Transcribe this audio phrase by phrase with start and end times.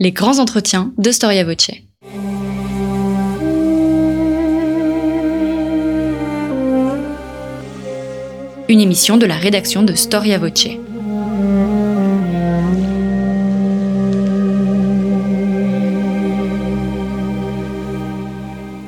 [0.00, 1.70] Les grands entretiens de Storia Voce.
[8.68, 10.66] Une émission de la rédaction de Storia Voce.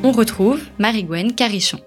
[0.02, 1.78] On retrouve Marie-Gwen Carichon.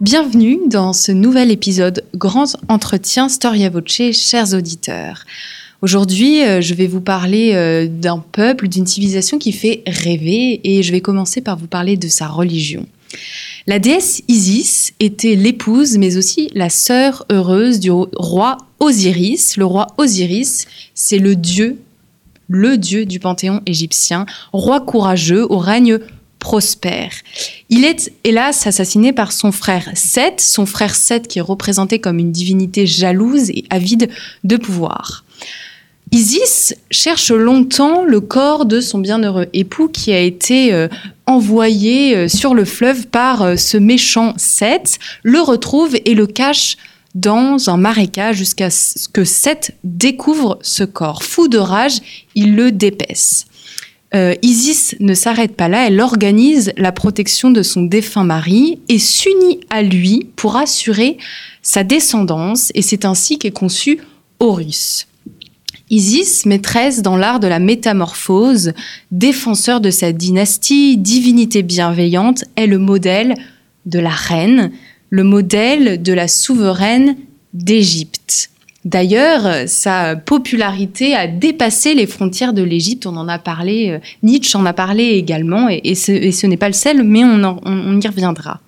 [0.00, 5.26] Bienvenue dans ce nouvel épisode Grands Entretiens Storia Voce, chers auditeurs.
[5.84, 10.82] Aujourd'hui, euh, je vais vous parler euh, d'un peuple, d'une civilisation qui fait rêver et
[10.82, 12.86] je vais commencer par vous parler de sa religion.
[13.66, 19.58] La déesse Isis était l'épouse, mais aussi la sœur heureuse du roi Osiris.
[19.58, 20.64] Le roi Osiris,
[20.94, 21.78] c'est le dieu,
[22.48, 25.98] le dieu du panthéon égyptien, roi courageux au règne
[26.38, 27.12] prospère.
[27.68, 32.18] Il est hélas assassiné par son frère Seth, son frère Seth qui est représenté comme
[32.18, 34.08] une divinité jalouse et avide
[34.44, 35.24] de pouvoir.
[36.12, 40.88] Isis cherche longtemps le corps de son bienheureux époux qui a été euh,
[41.26, 46.76] envoyé euh, sur le fleuve par euh, ce méchant Seth, le retrouve et le cache
[47.16, 51.22] dans un marécage jusqu'à ce que Seth découvre ce corps.
[51.22, 51.98] Fou de rage,
[52.34, 53.46] il le dépaisse.
[54.42, 59.58] Isis ne s'arrête pas là, elle organise la protection de son défunt mari et s'unit
[59.70, 61.18] à lui pour assurer
[61.62, 63.98] sa descendance et c'est ainsi qu'est conçu
[64.38, 65.08] Horus.
[65.94, 68.72] Isis, maîtresse dans l'art de la métamorphose,
[69.12, 73.34] défenseur de sa dynastie, divinité bienveillante, est le modèle
[73.86, 74.72] de la reine,
[75.10, 77.14] le modèle de la souveraine
[77.52, 78.50] d'Égypte.
[78.84, 83.06] D'ailleurs, sa popularité a dépassé les frontières de l'Égypte.
[83.06, 86.74] On en a parlé, euh, Nietzsche en a parlé également, et, ce, n'est pas le
[86.74, 88.60] seul, mais on, on, y reviendra.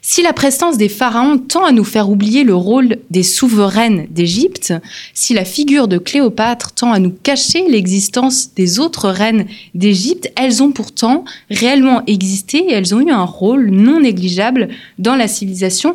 [0.00, 4.74] Si la prestance des pharaons tend à nous faire oublier le rôle des souveraines d'Égypte,
[5.14, 10.60] si la figure de Cléopâtre tend à nous cacher l'existence des autres reines d'Égypte, elles
[10.60, 15.94] ont pourtant réellement existé et elles ont eu un rôle non négligeable dans la civilisation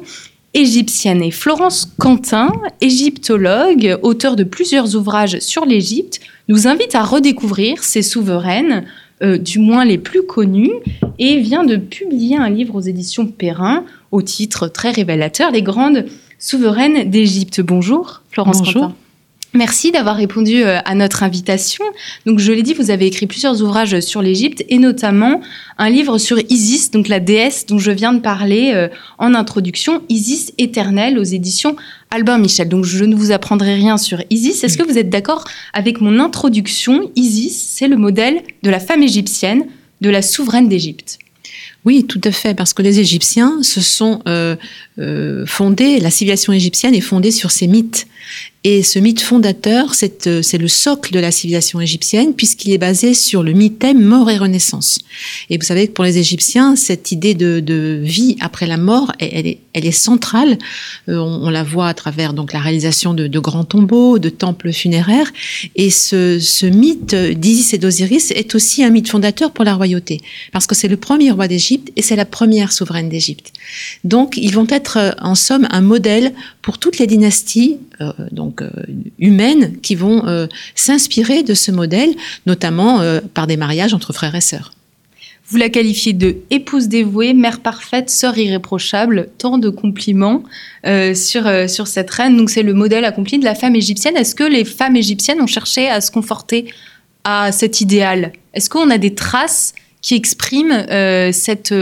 [0.58, 1.22] égyptienne.
[1.22, 2.52] Et Florence Quentin,
[2.82, 8.86] égyptologue, auteur de plusieurs ouvrages sur l'Égypte, nous invite à redécouvrir ces souveraines,
[9.22, 10.74] euh, du moins les plus connues,
[11.20, 16.06] et vient de publier un livre aux éditions Perrin au titre très révélateur, Les grandes
[16.40, 17.62] souveraines d'Égypte.
[17.62, 18.96] Bonjour, Florence Quentin.
[19.54, 21.84] Merci d'avoir répondu euh, à notre invitation.
[22.26, 25.42] Donc, je l'ai dit, vous avez écrit plusieurs ouvrages sur l'Égypte et notamment
[25.78, 30.02] un livre sur Isis, donc la déesse dont je viens de parler euh, en introduction,
[30.10, 31.76] Isis éternelle aux éditions
[32.12, 32.68] Albin Michel.
[32.68, 34.64] Donc, je ne vous apprendrai rien sur Isis.
[34.64, 37.10] Est-ce que vous êtes d'accord avec mon introduction?
[37.16, 39.66] Isis, c'est le modèle de la femme égyptienne,
[40.02, 41.20] de la souveraine d'Égypte.
[41.86, 44.58] Oui, tout à fait, parce que les Égyptiens se sont euh,
[45.46, 48.08] fondés, la civilisation égyptienne est fondée sur ces mythes.
[48.70, 49.94] Et ce mythe fondateur,
[50.28, 54.30] euh, c'est le socle de la civilisation égyptienne, puisqu'il est basé sur le mythème mort
[54.30, 55.00] et renaissance.
[55.50, 59.48] Et vous savez que pour les Égyptiens, cette idée de, vie après la mort, elle,
[59.48, 60.58] est, centrale.
[61.08, 65.32] Euh, on, la voit à travers donc la réalisation de, grands tombeaux, de temples funéraires.
[65.78, 70.20] Et ce, ce mythe d'Isis et d'Osiris est aussi un mythe fondateur pour la royauté,
[70.52, 73.54] parce que c'est le premier roi d'Égypte et c'est la première souveraine d'Égypte.
[74.04, 77.78] Donc, ils vont être euh, en somme un modèle pour toutes les dynasties
[78.32, 78.70] donc euh,
[79.20, 82.10] humaines qui vont euh, s'inspirer de ce modèle,
[82.46, 84.74] notamment euh, par des mariages entre frères et sœurs.
[85.50, 90.44] Vous la qualifiez de épouse dévouée, mère parfaite, sœur irréprochable, tant de compliments
[90.84, 92.36] sur, sur cette reine.
[92.36, 94.18] Donc c'est le modèle accompli de la femme égyptienne.
[94.18, 96.66] Est-ce que les femmes égyptiennes ont cherché à se conforter
[97.24, 98.34] à cet idéal?
[98.54, 100.86] Est-ce qu'on a des traces qui expriment
[101.32, 101.74] cette,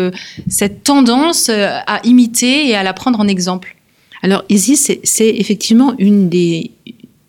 [0.47, 3.75] cette tendance à imiter et à la prendre en exemple?
[4.25, 6.71] Alors Isis, c'est effectivement une des,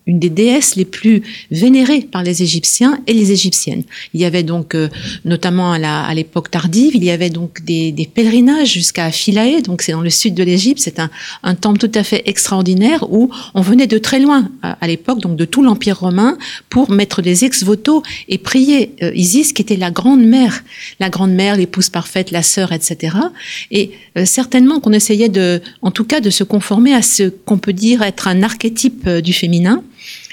[0.07, 3.83] une des déesses les plus vénérées par les Égyptiens et les Égyptiennes.
[4.15, 4.89] Il y avait donc, euh,
[5.25, 9.93] notamment à l'époque tardive, il y avait donc des, des pèlerinages jusqu'à Philae, donc c'est
[9.93, 11.11] dans le sud de l'Égypte, c'est un,
[11.43, 15.37] un, temple tout à fait extraordinaire où on venait de très loin à, l'époque, donc
[15.37, 16.39] de tout l'Empire romain,
[16.71, 20.63] pour mettre des ex-voto et prier euh, Isis, qui était la grande mère,
[21.01, 23.17] la grande mère, l'épouse parfaite, la sœur, etc.
[23.73, 27.59] Et euh, certainement qu'on essayait de, en tout cas, de se conformer à ce qu'on
[27.59, 29.83] peut dire être un archétype du féminin.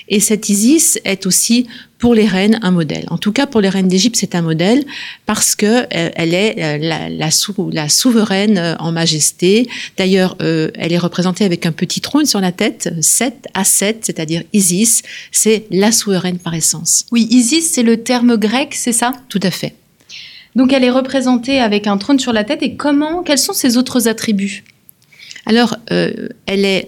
[0.10, 1.68] Et cette Isis est aussi
[2.04, 3.06] pour les reines un modèle.
[3.12, 4.84] En tout cas, pour les reines d'Égypte, c'est un modèle
[5.26, 9.70] parce que euh, elle est euh, la, souveraine euh, en majesté.
[9.96, 14.44] D'ailleurs, elle est représentée avec un petit trône sur la tête, 7 à 7, c'est-à-dire
[14.52, 15.02] Isis,
[15.32, 17.06] c'est la souveraine par essence.
[17.14, 19.14] Oui, Isis, c'est le terme grec, c'est ça?
[19.30, 19.74] Tout à fait.
[20.56, 23.24] Donc elle est représentée avec un trône sur la tête et comment?
[23.24, 24.66] Quels sont ses autres attributs?
[25.46, 26.86] Alors, elle est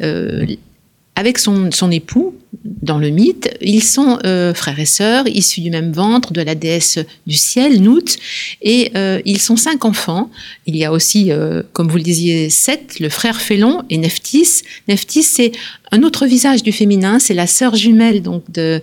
[1.16, 5.70] avec son, son époux, dans le mythe, ils sont euh, frères et sœurs, issus du
[5.70, 8.18] même ventre de la déesse du ciel, Nout,
[8.62, 10.30] et euh, ils sont cinq enfants.
[10.66, 14.64] Il y a aussi, euh, comme vous le disiez, sept, le frère Félon et Nephthys.
[14.88, 15.52] Nephthys, c'est
[15.92, 18.82] un autre visage du féminin, c'est la sœur jumelle donc de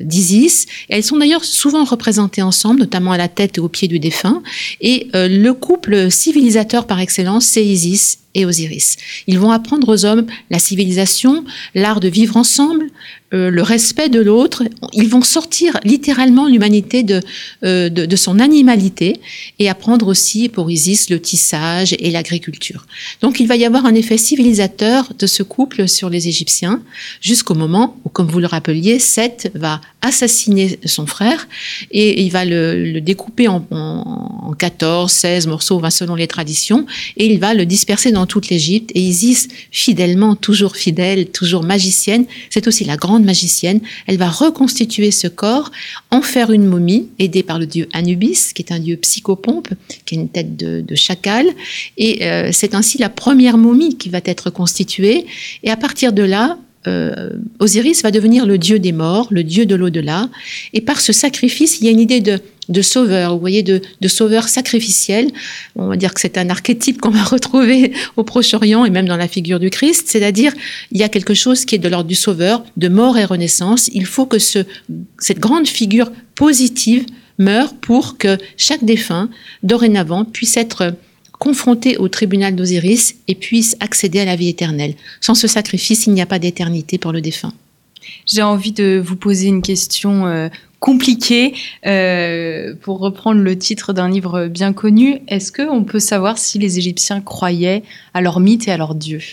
[0.00, 0.66] d'Isis.
[0.88, 4.42] elles sont d'ailleurs souvent représentées ensemble, notamment à la tête et au pied du défunt.
[4.80, 8.96] Et le couple civilisateur par excellence, c'est Isis et Osiris.
[9.26, 11.44] Ils vont apprendre aux hommes la civilisation,
[11.74, 12.86] l'art de vivre ensemble,
[13.34, 14.62] euh, le respect de l'autre.
[14.92, 17.20] Ils vont sortir littéralement l'humanité de,
[17.64, 19.20] euh, de, de, son animalité
[19.58, 22.86] et apprendre aussi pour Isis le tissage et l'agriculture.
[23.22, 26.82] Donc il va y avoir un effet civilisateur de ce couple sur les Égyptiens
[27.20, 31.48] jusqu'au moment où, comme vous le rappeliez, Seth va assassiner son frère
[31.90, 36.86] et il va le, découper en, en, en, 14, 16 morceaux, selon les traditions,
[37.16, 38.90] et il va le disperser dans toute l'Égypte.
[38.94, 45.10] Et Isis, fidèlement, toujours fidèle, toujours magicienne, c'est aussi la grande magicienne, elle va reconstituer
[45.10, 45.70] ce corps,
[46.10, 49.68] en faire une momie, aidée par le dieu Anubis, qui est un dieu psychopompe,
[50.04, 51.46] qui a une tête de, chacal.
[51.96, 55.26] Et euh, c'est ainsi la première momie qui va être constituée.
[55.62, 57.30] Et à partir de là, euh,
[57.60, 60.28] Osiris va devenir le dieu des morts, le dieu de l'au-delà.
[60.72, 63.80] Et par ce sacrifice, il y a une idée de, de sauveur, vous voyez, de,
[64.00, 65.30] de, sauveur sacrificiel.
[65.76, 69.16] On va dire que c'est un archétype qu'on va retrouver au Proche-Orient et même dans
[69.16, 70.08] la figure du Christ.
[70.08, 70.52] C'est-à-dire,
[70.90, 73.88] il y a quelque chose qui est de l'ordre du sauveur, de mort et renaissance.
[73.92, 74.60] Il faut que ce,
[75.18, 77.06] cette grande figure positive
[77.38, 79.28] meure pour que chaque défunt,
[79.62, 80.94] dorénavant, puisse être
[81.42, 84.94] confronté au tribunal d'Osiris et puisse accéder à la vie éternelle.
[85.20, 87.52] Sans ce sacrifice, il n'y a pas d'éternité pour le défunt.
[88.26, 90.48] J'ai envie de vous poser une question euh,
[90.78, 91.54] compliquée
[91.84, 95.18] euh, pour reprendre le titre d'un livre bien connu.
[95.26, 97.82] Est-ce qu'on peut savoir si les Égyptiens croyaient
[98.14, 99.24] à leurs mythes et à leurs dieux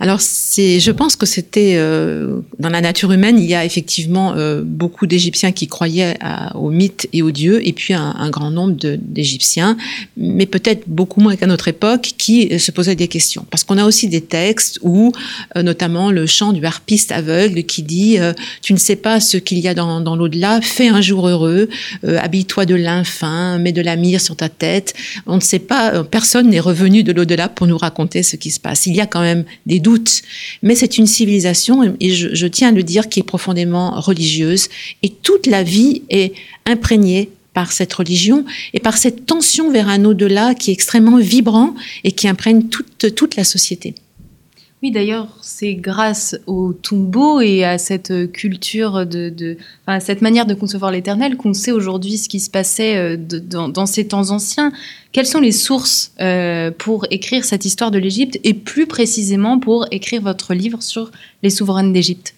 [0.00, 4.34] alors, c'est, je pense que c'était euh, dans la nature humaine, il y a effectivement
[4.36, 8.30] euh, beaucoup d'Égyptiens qui croyaient à, aux mythes et aux dieux, et puis un, un
[8.30, 9.76] grand nombre d'Égyptiens,
[10.16, 13.44] mais peut-être beaucoup moins qu'à notre époque, qui euh, se posaient des questions.
[13.50, 15.10] Parce qu'on a aussi des textes où,
[15.56, 19.36] euh, notamment le chant du harpiste aveugle qui dit euh, Tu ne sais pas ce
[19.36, 21.68] qu'il y a dans, dans l'au-delà, fais un jour heureux,
[22.04, 24.94] euh, habille-toi de lin fin, mets de la myrrhe sur ta tête.
[25.26, 28.60] On ne sait pas, personne n'est revenu de l'au-delà pour nous raconter ce qui se
[28.60, 28.86] passe.
[28.86, 29.80] Il y a quand même des
[30.62, 34.68] mais c'est une civilisation, et je, je, tiens à le dire, qui est profondément religieuse,
[35.02, 36.32] et toute la vie est
[36.66, 41.74] imprégnée par cette religion et par cette tension vers un au-delà qui est extrêmement vibrant
[42.04, 43.94] et qui imprègne toute, toute la société.
[44.82, 50.46] Oui, d'ailleurs, c'est grâce au tombeau et à cette culture de, enfin, à cette manière
[50.46, 54.72] de concevoir l'éternel qu'on sait aujourd'hui ce qui se passait euh, dans, ces temps anciens.
[55.10, 59.86] Quelles sont les sources euh, pour écrire cette histoire de l'Égypte et plus précisément pour
[59.90, 61.10] écrire votre livre sur
[61.42, 62.34] les souveraines d'Égypte?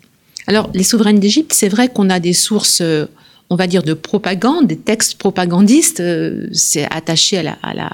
[0.46, 2.80] Alors, les souveraines d'Égypte, c'est vrai qu'on a des sources.
[2.80, 3.06] Euh,
[3.50, 7.90] on va dire de propagande, des textes propagandistes, euh, c'est attaché à la,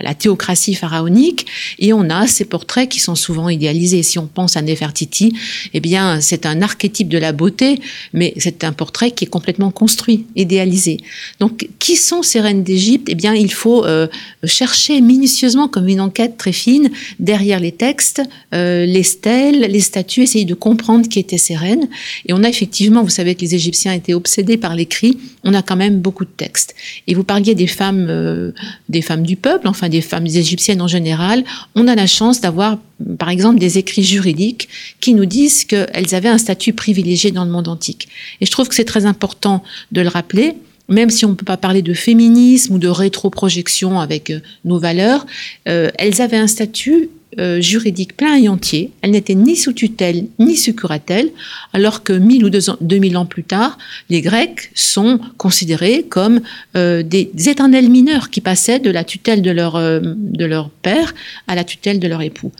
[0.00, 1.46] la théocratie pharaonique,
[1.78, 4.02] et on a ces portraits qui sont souvent idéalisés.
[4.02, 5.34] Si on pense à Nefertiti,
[5.72, 7.80] eh bien, c'est un archétype de la beauté,
[8.12, 10.98] mais c'est un portrait qui est complètement construit, idéalisé.
[11.38, 13.08] Donc, qui sont ces reines d'Égypte?
[13.10, 14.08] Eh bien, il faut euh,
[14.44, 20.22] chercher minutieusement, comme une enquête très fine, derrière les textes, euh, les stèles, les statues,
[20.22, 21.88] essayer de comprendre qui étaient ces reines.
[22.26, 25.62] Et on a effectivement, vous savez que les Égyptiens étaient obsédés par l'écrit, on a
[25.62, 26.74] quand même beaucoup de textes.
[27.06, 28.52] Et vous parliez des femmes, euh,
[28.88, 32.78] des femmes du peuple, enfin des femmes égyptiennes en général, on a la chance d'avoir,
[33.18, 34.68] par exemple, des écrits juridiques
[35.00, 38.08] qui nous disent qu'elles avaient un statut privilégié dans le monde antique.
[38.40, 39.62] Et je trouve que c'est très important
[39.92, 40.54] de le rappeler
[40.88, 44.78] même si on ne peut pas parler de féminisme ou de rétroprojection avec euh, nos
[44.78, 45.26] valeurs,
[45.68, 48.90] euh, elles avaient un statut euh, juridique plein et entier.
[49.02, 51.30] Elles n'étaient ni sous tutelle ni sous curatelle,
[51.72, 56.40] alors que mille ou deux mille ans plus tard, les Grecs sont considérés comme
[56.74, 61.12] des, des, éternels mineurs qui passaient de la tutelle de leur, de leur père
[61.48, 62.52] à la tutelle de leur époux.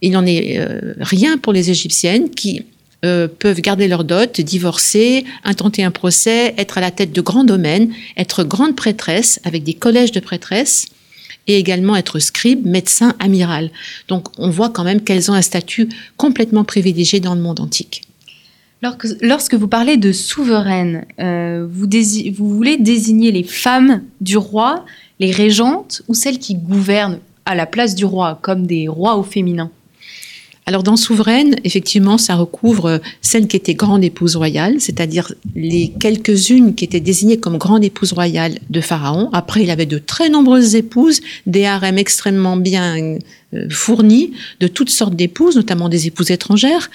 [0.00, 0.58] Il n'en est
[1.00, 2.64] rien pour les Égyptiennes qui
[3.04, 7.44] euh, peuvent garder leur dot, divorcer, intenter un procès, être à la tête de grands
[7.44, 10.86] domaines, être grande prêtresse avec des collèges de prêtresses
[11.46, 13.70] et également être scribe, médecin, amiral.
[14.08, 18.02] Donc on voit quand même qu'elles ont un statut complètement privilégié dans le monde antique.
[19.22, 21.86] Lorsque, vous parlez de souveraine, euh, vous,
[22.34, 24.84] vous voulez désigner les femmes du roi,
[25.20, 29.22] les régentes ou celles qui gouvernent à la place du roi, comme des rois au
[29.22, 29.70] féminin?
[30.66, 36.74] Alors dans Souveraine, effectivement, ça recouvre celles qui étaient grande épouse royale, c'est-à-dire les quelques-unes
[36.74, 39.28] qui étaient désignées comme grande épouse royale de Pharaon.
[39.34, 43.18] Après, il avait de très nombreuses épouses, des harems extrêmement bien
[43.70, 46.90] fournie de toutes sortes d'épouses, notamment des épouses étrangères,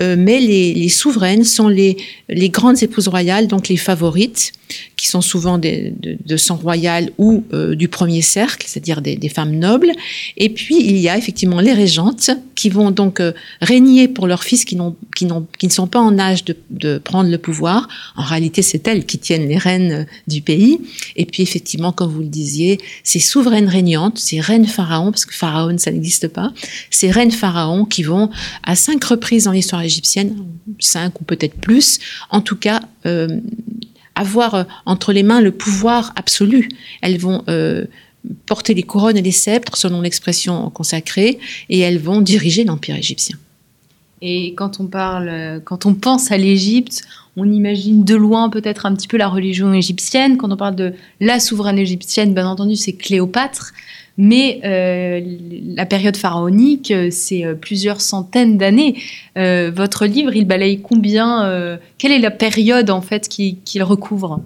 [0.00, 1.96] mais les, souveraines sont les,
[2.28, 4.52] grandes épouses royales, donc les favorites,
[4.96, 9.92] qui sont souvent de, sang royal ou du premier cercle, c'est-à-dire des, des, femmes nobles.
[10.36, 13.22] Et puis, il y a effectivement les régentes, qui vont donc
[13.60, 14.76] régner pour leurs fils qui,
[15.14, 17.88] qui, qui ne sont pas en âge de, de prendre le pouvoir.
[18.16, 20.80] En réalité, c'est elles qui tiennent les rênes du pays.
[21.14, 25.34] Et puis, effectivement, comme vous le disiez, ces souveraines régnantes, ces reines pharaons, parce que
[25.34, 26.52] pharaon, ça n'existe pas,
[26.90, 28.30] ces reines pharaons qui vont
[28.62, 30.36] à cinq reprises dans l'histoire égyptienne,
[30.78, 31.98] cinq ou peut-être plus,
[32.30, 33.40] en tout cas, euh,
[34.14, 36.68] avoir euh, entre les mains le pouvoir absolu.
[37.02, 37.86] Elles vont euh,
[38.46, 41.38] porter les couronnes et les sceptres, selon l'expression consacrée,
[41.68, 43.36] et elles vont diriger l'empire égyptien.
[44.20, 47.02] Et quand on parle, quand on pense à l'Égypte,
[47.36, 50.36] on imagine de loin peut-être un petit peu la religion égyptienne.
[50.36, 53.72] Quand on parle de la souveraine égyptienne, bien entendu, c'est Cléopâtre.
[54.20, 55.20] Mais euh,
[55.76, 58.96] la période pharaonique, euh, c'est euh, plusieurs centaines d'années.
[59.36, 64.40] votre livre, il balaye combien Quelle est la période en fait qu'il recouvre?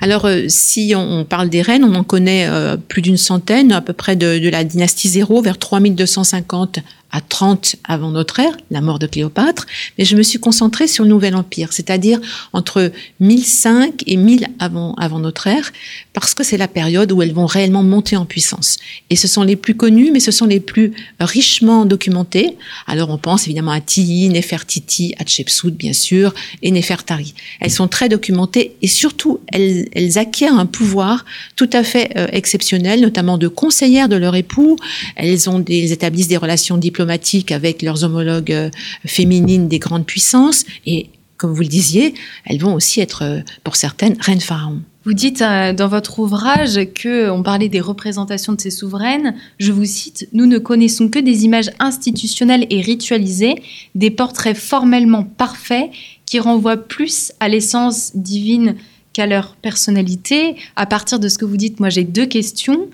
[0.00, 2.48] Alors, si on, parle des reines, on en connaît
[2.86, 6.78] plus d'une centaine, à peu près de, la dynastie 0 vers 3250
[7.12, 11.04] à 30 avant notre ère, la mort de Cléopâtre, mais je me suis concentrée sur
[11.04, 12.20] le Nouvel Empire, c'est-à-dire
[12.52, 15.72] entre 1005 et 1000 avant, notre ère,
[16.12, 18.78] parce que c'est la période où elles vont réellement monter en puissance.
[19.08, 22.56] Et ce sont les plus connus, mais ce sont les plus richement documentés.
[22.86, 27.34] Alors on pense évidemment à Tiyi, Nefertiti, Hatshepsut bien sûr, et Nefertari.
[27.60, 29.86] Elles sont très documentées et surtout elles,
[30.16, 31.24] acquièrent un pouvoir
[31.56, 34.76] tout à fait euh, exceptionnel, notamment de conseillères de leur époux.
[35.14, 38.70] Elles ont elles établissent des relations diplomatiques diplomatiques avec leurs homologues euh,
[39.04, 40.64] féminines des grandes puissances.
[40.86, 42.14] Et comme vous le disiez,
[42.46, 44.80] elles vont aussi être, euh, pour certaines, reines pharaons.
[45.04, 49.34] Vous dites euh, dans votre ouvrage que on parlait des représentations de ces souveraines.
[49.58, 53.56] Je vous cite Nous ne connaissons que des images institutionnelles et ritualisées,
[53.94, 55.90] des portraits formellement parfaits
[56.24, 58.74] qui renvoient plus à l'essence divine
[59.12, 60.56] qu'à leur personnalité.
[60.76, 62.88] À partir de ce que vous dites, moi j'ai deux questions.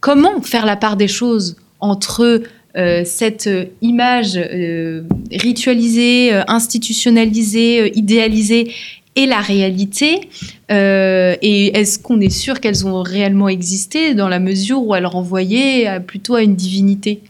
[0.00, 2.42] comment faire la part des choses entre
[2.74, 3.50] euh, cette
[3.82, 8.72] image euh, ritualisée, euh, institutionnalisée, idéalisée
[9.14, 10.20] et la réalité
[10.70, 16.00] Et est-ce qu'on est sûr qu'elles ont réellement existé dans la mesure où elles renvoyaient
[16.00, 17.20] plutôt à une divinité?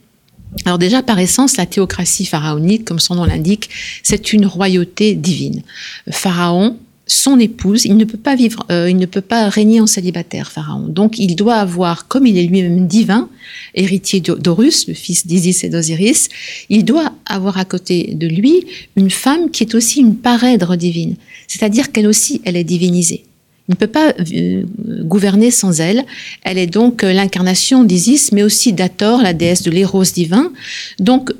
[0.64, 3.68] Alors déjà, par essence, la théocratie pharaonique, comme son nom l'indique,
[4.04, 5.62] c'est une royauté divine.
[6.08, 9.86] Pharaon, son épouse, il ne peut pas vivre, euh, il ne peut pas régner en
[9.86, 10.86] célibataire, Pharaon.
[10.88, 13.28] Donc il doit avoir, comme il est lui-même divin,
[13.74, 16.28] héritier d'Horus, le fils d'Isis et d'Osiris,
[16.68, 18.66] il doit avoir à côté de lui
[18.96, 21.16] une femme qui est aussi une parèdre divine.
[21.48, 23.24] C'est-à-dire qu'elle aussi, elle est divinisée.
[23.68, 24.64] Il ne peut pas euh,
[25.02, 26.04] gouverner sans elle.
[26.42, 30.52] Elle est donc euh, l'incarnation d'Isis, mais aussi d'Ator, la déesse de l'éros divin.
[30.98, 31.32] Donc,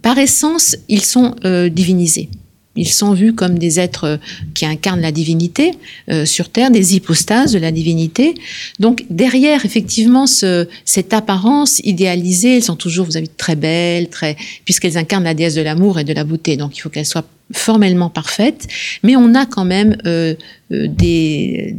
[0.00, 1.34] par essence, ils sont
[1.72, 2.28] divinisés.
[2.76, 4.16] Ils sont vus comme des êtres euh,
[4.54, 5.72] qui incarnent la divinité
[6.10, 8.34] euh, sur Terre, des hypostases de la divinité.
[8.78, 14.36] Donc derrière, effectivement, ce, cette apparence idéalisée, elles sont toujours, vous avez très belles, très,
[14.64, 16.56] puisqu'elles incarnent la déesse de l'amour et de la beauté.
[16.56, 18.66] Donc il faut qu'elles soient formellement parfaites.
[19.02, 20.34] Mais on a quand même euh,
[20.70, 21.76] des,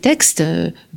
[0.00, 0.42] textes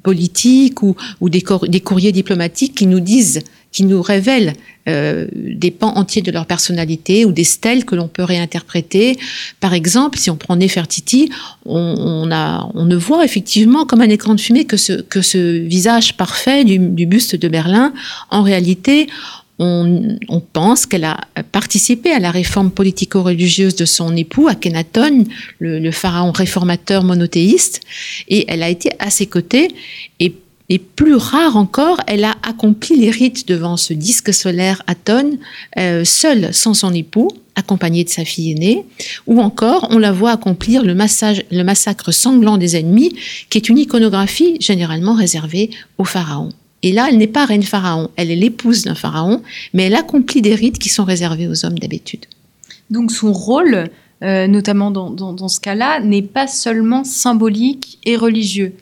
[0.03, 0.95] politiques ou,
[1.29, 3.41] des courriers diplomatiques qui nous disent
[3.71, 4.53] qui nous révèlent
[4.87, 9.17] euh, des pans entiers de leur personnalité ou des stèles que l'on peut réinterpréter.
[9.59, 11.29] Par exemple, si on prend Nefertiti,
[11.65, 15.21] on, on, a, on ne voit effectivement comme un écran de fumée que ce, que
[15.21, 17.93] ce visage parfait du, du buste de Berlin.
[18.31, 19.07] En réalité,
[19.59, 21.19] on, on, pense qu'elle a
[21.51, 25.25] participé à la réforme politico-religieuse de son époux, Akhenaton,
[25.59, 27.81] le, le, pharaon réformateur monothéiste,
[28.29, 29.67] et elle a été à ses côtés.
[30.21, 30.33] Et
[30.69, 35.39] et plus rare encore, elle a accompli les rites devant ce disque solaire Aton,
[35.77, 38.85] euh, seule, sans son époux, accompagnée de sa fille aînée,
[39.25, 43.15] ou encore on la voit accomplir le, massacre sanglant des ennemis,
[43.49, 46.51] qui est une iconographie généralement réservée aux pharaons.
[46.83, 49.41] Et là, elle n'est pas reine pharaon, elle est l'épouse d'un pharaon,
[49.73, 52.25] mais elle accomplit des rites qui sont réservés aux hommes d'habitude.
[52.91, 53.89] Donc son rôle,
[54.23, 58.75] euh, notamment dans, dans ce cas-là, n'est pas seulement symbolique et religieux.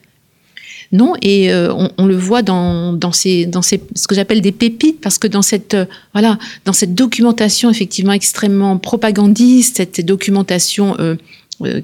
[0.91, 5.01] Non, et euh, on, le voit dans, ces, dans ces, ce que j'appelle des pépites,
[5.01, 11.15] parce que dans cette, euh, voilà, dans cette documentation effectivement extrêmement propagandiste, cette documentation euh,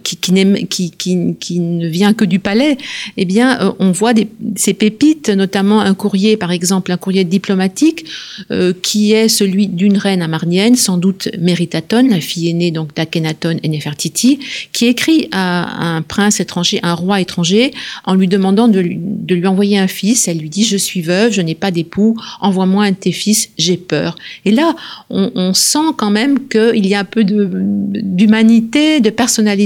[0.03, 2.77] qui, qui, ne vient que du palais,
[3.17, 4.13] eh bien, euh, on voit
[4.55, 8.05] ces pépites, notamment un courrier, par exemple, un courrier diplomatique,
[8.51, 13.57] euh, qui est celui d'une reine amarnienne, sans doute Méritatone, la fille aînée donc d'Akhenaton
[13.63, 14.39] et Nefertiti,
[14.71, 17.71] qui écrit à, un prince étranger, un roi étranger,
[18.05, 20.27] en lui demandant de lui, envoyer un fils.
[20.27, 23.49] Elle lui dit Je suis veuve, je n'ai pas d'époux, envoie-moi un de tes fils,
[23.57, 24.15] j'ai peur.
[24.45, 24.75] Et là,
[25.09, 29.62] on, sent quand même qu'il y a un peu d'humanité, de personnalité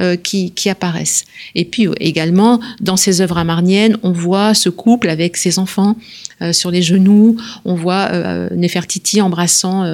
[0.00, 1.24] euh, qui, apparaissent.
[1.54, 5.96] Et puis euh, également, dans ces œuvres amarniennes, on voit ce couple avec ses enfants
[6.40, 8.10] euh, sur les genoux, on voit
[8.54, 9.84] Nefertiti embrassant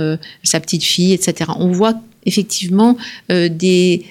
[0.43, 1.51] sa petite fille, etc.
[1.57, 1.95] On voit
[2.27, 2.97] effectivement
[3.31, 4.05] des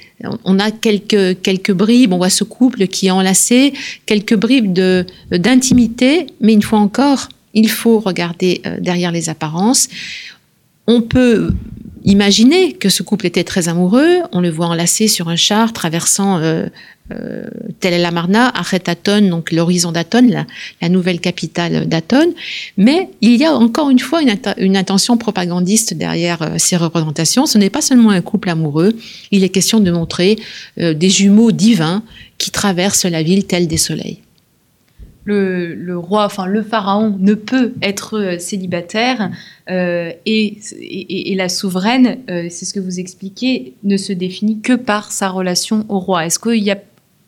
[0.43, 3.73] on a quelques quelques bribes on voit ce couple qui est enlacé
[4.05, 4.73] quelques bribes
[5.31, 9.89] d'intimité mais une fois encore il faut regarder derrière les apparences
[10.87, 11.51] on peut
[12.07, 14.21] imaginer que ce couple était très amoureux.
[14.31, 16.65] On le voit enlacé sur un char traversant euh,
[17.13, 17.45] euh,
[17.79, 20.45] Tel El Amarna, Aton, donc l'horizon d'Aton,
[20.81, 22.33] la, nouvelle capitale d'Aton.
[22.75, 27.45] Mais il y a encore une fois une, intention propagandiste derrière euh, ces représentations.
[27.45, 28.97] Ce n'est pas seulement un couple amoureux.
[29.31, 30.37] Il est question de montrer
[30.79, 32.03] euh, des jumeaux divins
[32.37, 34.19] qui traversent la ville telle des soleils
[35.27, 39.31] le, roi, enfin le pharaon ne peut être euh, célibataire
[39.69, 45.11] euh, et, la souveraine, euh, c'est ce que vous expliquez, ne se définit que par
[45.11, 46.25] sa relation au roi.
[46.25, 46.79] Est-ce qu'il n'y a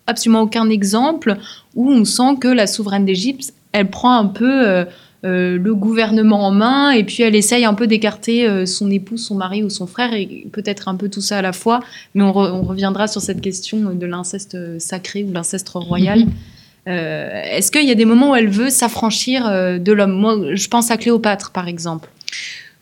[0.08, 1.38] absolument aucun exemple
[1.76, 4.86] où on sent que la souveraine d'Égypte, elle prend un peu
[5.22, 9.62] le gouvernement en main et puis elle essaye un peu d'écarter son époux, son mari
[9.62, 11.82] ou son frère et peut-être un peu tout ça à la fois.
[12.16, 16.26] Mais on, reviendra sur cette question de l'inceste sacré ou l'inceste royal.
[16.88, 20.12] Euh, est-ce qu'il y a des moments où elle veut s'affranchir euh, de l'homme?
[20.12, 22.10] Moi, je pense à Cléopâtre, par exemple.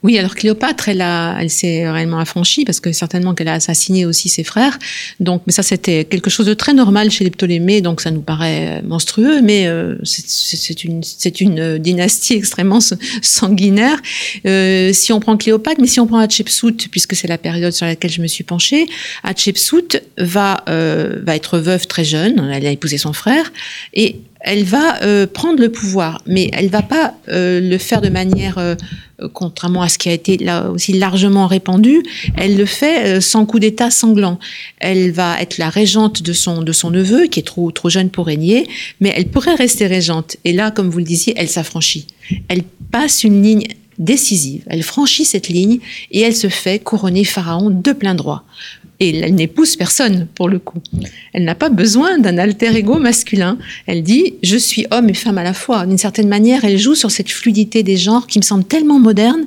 [0.03, 4.29] Oui, alors Cléopâtre, elle, elle s'est réellement affranchie parce que certainement qu'elle a assassiné aussi
[4.29, 4.77] ses frères.
[5.19, 8.21] Donc, mais ça, c'était quelque chose de très normal chez les Ptolémées, donc ça nous
[8.21, 11.01] paraît monstrueux, mais euh, c'est une,
[11.39, 12.79] une dynastie extrêmement
[13.23, 13.99] sanguinaire.
[14.45, 17.87] Euh, si on prend Cléopâtre, mais si on prend Hatshepsut, puisque c'est la période sur
[17.87, 18.85] laquelle je me suis penchée,
[19.23, 22.49] Hatshepsut va euh, va être veuve très jeune.
[22.53, 23.51] Elle a épousé son frère
[23.93, 28.09] et elle va euh, prendre le pouvoir, mais elle va pas euh, le faire de
[28.09, 28.75] manière, euh,
[29.33, 32.03] contrairement à ce qui a été là aussi largement répandu,
[32.35, 34.39] elle le fait sans coup d'État sanglant.
[34.79, 38.09] Elle va être la régente de son de son neveu, qui est trop trop jeune
[38.09, 38.67] pour régner,
[38.99, 40.37] mais elle pourrait rester régente.
[40.45, 42.07] Et là, comme vous le disiez, elle s'affranchit.
[42.47, 44.63] Elle passe une ligne décisive.
[44.67, 45.79] Elle franchit cette ligne
[46.11, 48.43] et elle se fait couronner pharaon de plein droit.
[48.99, 50.81] Et elle n'épouse personne, pour le coup.
[51.33, 53.57] Elle n'a pas besoin d'un alter ego masculin.
[53.85, 55.85] Elle dit, je suis homme et femme à la fois.
[55.85, 59.45] D'une certaine manière, elle joue sur cette fluidité des genres qui me semble tellement moderne.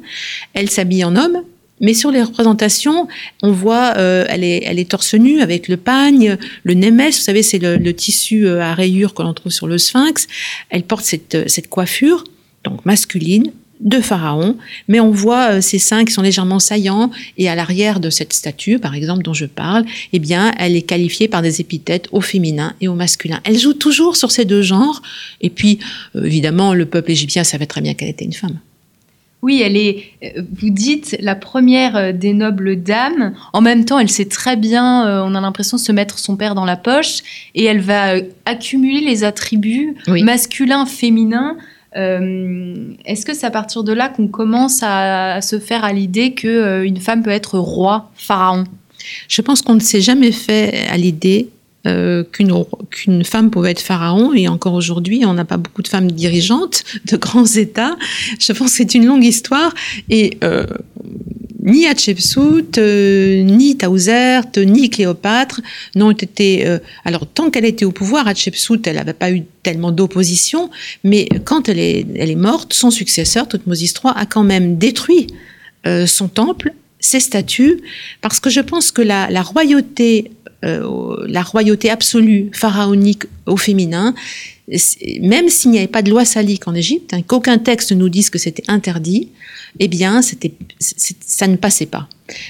[0.54, 1.42] Elle s'habille en homme,
[1.80, 3.08] mais sur les représentations,
[3.42, 7.58] on voit, euh, elle, est, torse nu avec le pagne, le némès, vous savez, c'est
[7.58, 10.28] le, tissu euh, à rayures que l'on trouve sur le sphinx.
[10.68, 12.24] Elle porte cette, cette coiffure,
[12.64, 13.50] donc masculine,
[13.81, 14.57] de Pharaon,
[14.88, 18.33] mais on voit euh, ces seins qui sont légèrement saillants et à l'arrière de cette
[18.33, 22.21] statue, par exemple, dont je parle, eh bien, elle est qualifiée par des épithètes au
[22.21, 23.40] féminin et au masculin.
[23.45, 25.01] Elle joue toujours sur ces deux genres.
[25.40, 25.79] Et puis,
[26.14, 28.59] euh, évidemment, le peuple égyptien savait très bien qu'elle était une femme.
[29.43, 33.33] Oui, elle est, euh, vous dites, la première des nobles dames.
[33.55, 36.66] En même temps, elle sait très bien, on a l'impression, se mettre son père dans
[36.66, 37.23] la poche
[37.55, 41.57] et elle va accumuler les attributs masculins, féminins
[41.96, 46.35] euh, est-ce que c'est à partir de là qu'on commence à, se faire à l'idée
[46.35, 48.64] qu'une euh, femme peut être roi, pharaon?
[49.29, 51.48] Je pense qu'on ne s'est jamais fait à l'idée
[51.87, 54.35] euh, qu'une femme pouvait être pharaon.
[54.35, 57.96] Et encore aujourd'hui on n'a pas beaucoup de femmes dirigeantes de grands États.
[58.38, 59.74] Je pense que c'est une longue histoire.
[60.11, 60.38] Et
[61.62, 65.61] ni Hatshepsut, euh, ni Taouzert, ni Cléopâtre
[65.94, 66.66] n'ont été.
[66.66, 70.70] Euh, alors, tant qu'elle était au pouvoir, Hatshepsut, elle n'avait pas eu tellement d'opposition,
[71.05, 75.27] mais quand elle est, elle est morte, son successeur, Thothmosis III, a quand même détruit
[75.87, 77.81] euh, son temple, ses statues,
[78.20, 80.31] parce que je pense que la, la royauté,
[80.62, 84.14] la royauté absolue pharaonique au féminin,
[85.20, 88.31] même s'il n'y avait pas de loi salique en Égypte, hein, qu'aucun texte nous dise
[88.31, 89.29] que c'était interdit,
[89.79, 92.09] eh bien, c'était, ça ne passait pas.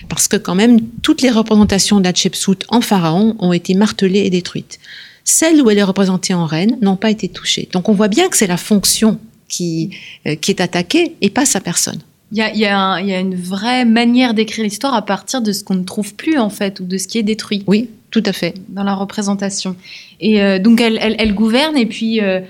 [0.08, 4.78] Parce que quand même, toutes les représentations d'Hatshepsut en pharaon ont été martelées et détruites.
[5.24, 7.68] Celles où elle est représentée en reine n'ont pas été touchées.
[7.72, 9.18] Donc on voit bien que c'est la fonction
[9.48, 9.90] qui,
[10.26, 12.00] euh, qui est attaquée et pas sa personne.
[12.32, 15.52] Il y a, y, a y a, une vraie manière d'écrire l'histoire à partir de
[15.52, 17.64] ce qu'on ne trouve plus, en fait, ou de ce qui est détruit.
[17.66, 18.54] Oui, tout à fait.
[18.68, 19.76] Dans la représentation.
[20.20, 22.40] Et euh, donc, elle, elle, elle, gouverne, et puis euh,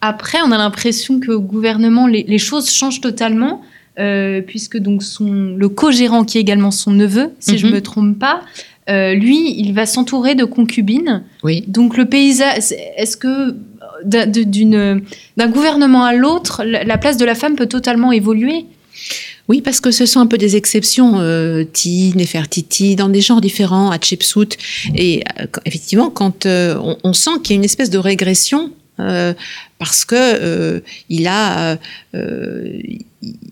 [0.00, 3.62] après, on a l'impression que au gouvernement, les, les choses changent totalement.
[3.98, 7.76] Euh, puisque donc son, le co-gérant, qui est également son neveu, si je ne mhm.
[7.76, 8.42] me trompe pas,
[8.88, 11.24] lui, il va s'entourer de concubines.
[11.42, 11.64] Oui.
[11.66, 13.56] Donc le paysage, est-ce que
[14.04, 18.66] d'un gouvernement à l'autre, la place de la femme peut totalement évoluer?
[19.48, 23.40] Oui, parce que ce sont un peu des exceptions, euh, Ti, Nefertiti, dans des genres
[23.40, 24.56] différents, Hatshepsut.
[24.94, 28.72] Et euh, effectivement, quand euh, on, on, sent qu'il y a une espèce de régression
[28.98, 29.34] euh,
[29.78, 30.80] parce que euh,
[31.10, 31.78] il a
[32.14, 32.80] euh,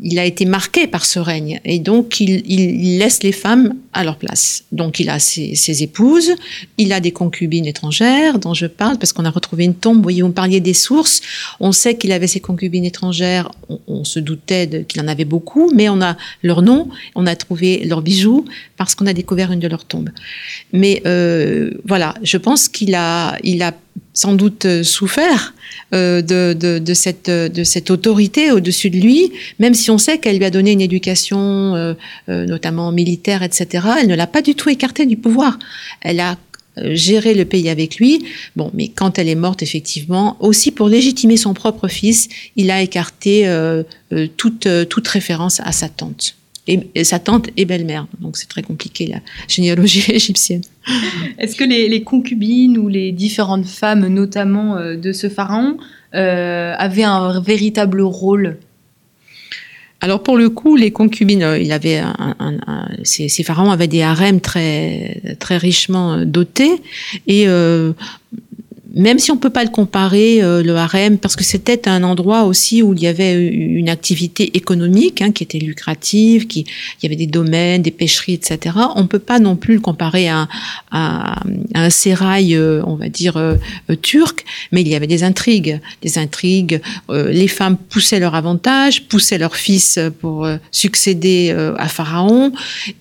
[0.01, 4.17] il a été marqué par ce règne et donc il, laisse les femmes à leur
[4.17, 4.65] place.
[4.73, 6.31] Donc il a ses, ses, épouses,
[6.79, 9.97] il a des concubines étrangères dont je parle parce qu'on a retrouvé une tombe.
[9.97, 11.21] Vous voyez, vous parliez des sources.
[11.61, 13.51] On sait qu'il avait ses concubines étrangères.
[13.69, 17.35] On, on se doutait qu'il en avait beaucoup, mais on a leur nom, on a
[17.37, 18.45] trouvé leurs bijoux
[18.77, 20.11] parce qu'on a découvert une de leurs tombes.
[20.73, 21.03] Mais
[21.85, 23.75] voilà, je pense qu'il a il a
[24.15, 25.53] sans doute euh, souffert
[25.93, 30.19] euh, de, de, de, cette, de cette autorité au-dessus de lui, même si on sait
[30.19, 31.95] qu'elle lui a donné une éducation, euh,
[32.29, 33.87] euh, notamment militaire, etc.
[34.01, 35.59] Elle ne l'a pas du tout écarté du pouvoir.
[36.01, 36.39] Elle a
[36.79, 38.25] euh, géré le pays avec lui.
[38.57, 42.81] Bon, mais quand elle est morte, effectivement, aussi pour légitimer son propre fils, il a
[42.81, 43.83] écarté euh,
[44.37, 48.07] toute, toute référence à sa tante et, sa tante et belle-mère.
[48.21, 50.63] Donc c'est très compliqué la généalogie égyptienne.
[51.39, 55.77] Est-ce que les, les, concubines ou les différentes femmes, notamment euh, de ce pharaon,
[56.15, 58.59] euh, avaient un véritable rôle?
[60.05, 63.71] Alors pour le coup, les concubines, euh, il avait un, un, un, ces, ces, pharaons
[63.71, 66.83] avaient des harems très très richement dotés
[67.27, 67.95] et euh,
[68.95, 72.45] même si on peut pas le comparer, euh, le harem, parce que c'était un endroit
[72.45, 77.07] aussi où il y avait une activité économique hein, qui était lucrative, qui il y
[77.07, 78.77] avait des domaines, des pêcheries, etc.
[78.97, 80.49] On peut pas non plus le comparer à,
[80.91, 81.41] à,
[81.75, 83.57] à un sérail, euh, on va dire euh,
[84.03, 86.81] turc, mais il y avait des intrigues, des intrigues.
[87.11, 92.53] Euh, les femmes poussaient leur avantage, poussaient leurs fils pour euh, succéder euh, à Pharaon,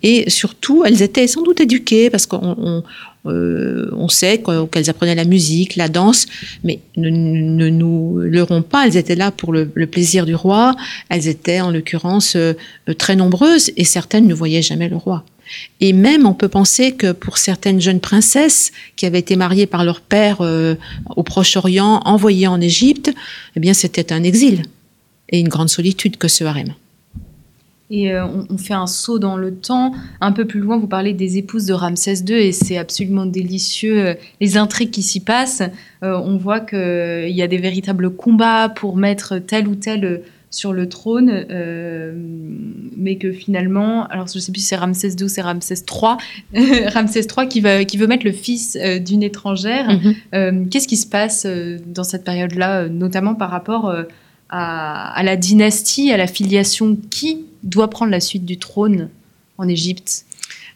[0.01, 2.83] et surtout, elles étaient sans doute éduquées parce qu'on
[3.25, 6.25] euh, on sait qu'elles apprenaient la musique, la danse,
[6.63, 7.09] mais ne,
[7.69, 10.75] nous leurrons pas, elles étaient là pour le, le plaisir du roi,
[11.09, 12.53] elles étaient en l'occurrence euh,
[12.97, 15.23] très nombreuses et certaines ne voyaient jamais le roi.
[15.79, 19.83] Et même, on peut penser que pour certaines jeunes princesses qui avaient été mariées par
[19.83, 20.75] leur père euh,
[21.15, 23.11] au Proche-Orient, envoyées en Égypte,
[23.55, 24.63] eh bien, c'était un exil
[25.29, 26.73] et une grande solitude que ce harem.
[27.95, 29.93] Et euh, on, on, fait un saut dans le temps.
[30.19, 34.07] Un peu plus loin, vous parlez des épouses de Ramsès II et c'est absolument délicieux.
[34.07, 35.61] Euh, les intrigues qui s'y passent,
[36.01, 40.73] euh, on voit qu'il y a des véritables combats pour mettre tel ou tel sur
[40.73, 42.13] le trône, euh,
[42.97, 45.75] mais que finalement, alors je ne sais plus si c'est Ramsès II ou c'est Ramsès
[45.75, 48.75] III, Ramsès III qui, va, qui veut mettre le fils
[49.05, 49.87] d'une étrangère.
[49.91, 50.69] Mm -hmm.
[50.69, 51.45] Qu'est-ce qui se passe
[51.85, 53.93] dans cette période-là, notamment par rapport
[54.55, 56.95] à, la dynastie, à la filiation.
[57.09, 59.09] Qui doit prendre la suite du trône
[59.57, 60.25] en Égypte?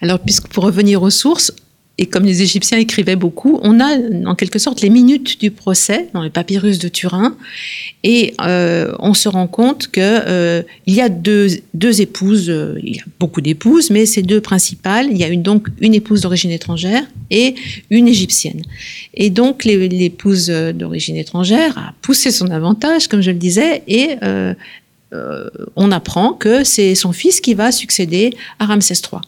[0.02, 1.54] Alors, puisque pour revenir aux sources,
[2.00, 6.10] et comme les Égyptiens écrivaient beaucoup, on a en quelque sorte les minutes du procès
[6.14, 7.36] dans les papyrus de Turin,
[8.04, 11.50] et euh, on se rend compte que euh, il y a deux,
[12.00, 15.68] épouses, euh, il y a beaucoup d'épouses, mais ces deux principales, il y a donc
[15.80, 17.56] une épouse d'origine étrangère et
[17.90, 18.62] une égyptienne.
[19.16, 24.18] Et donc l'épouse d'origine étrangère a poussé son avantage, comme je le disais, et
[25.76, 29.22] on apprend que c'est son fils qui va succéder à Ramsès III.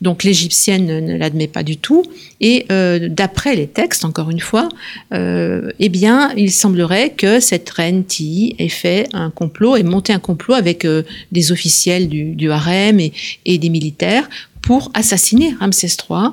[0.00, 2.04] Donc l'égyptienne ne, l'admet pas du tout.
[2.40, 4.68] Et euh, d'après les textes, encore une fois,
[5.12, 10.12] euh, eh bien, il semblerait que cette reine Ti ait fait un complot, ait monté
[10.12, 14.28] un complot avec euh, des officiels du, harem et, des militaires
[14.70, 16.28] pour assassiner Ramsès III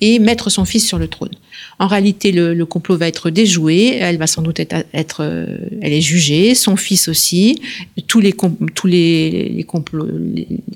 [0.00, 1.32] et mettre son fils sur le trône.
[1.80, 3.96] En réalité, le, complot va être déjoué.
[3.96, 7.60] Elle va sans doute être, euh, elle est jugée, son fils aussi.
[8.06, 8.34] Tous les
[8.76, 9.66] tous les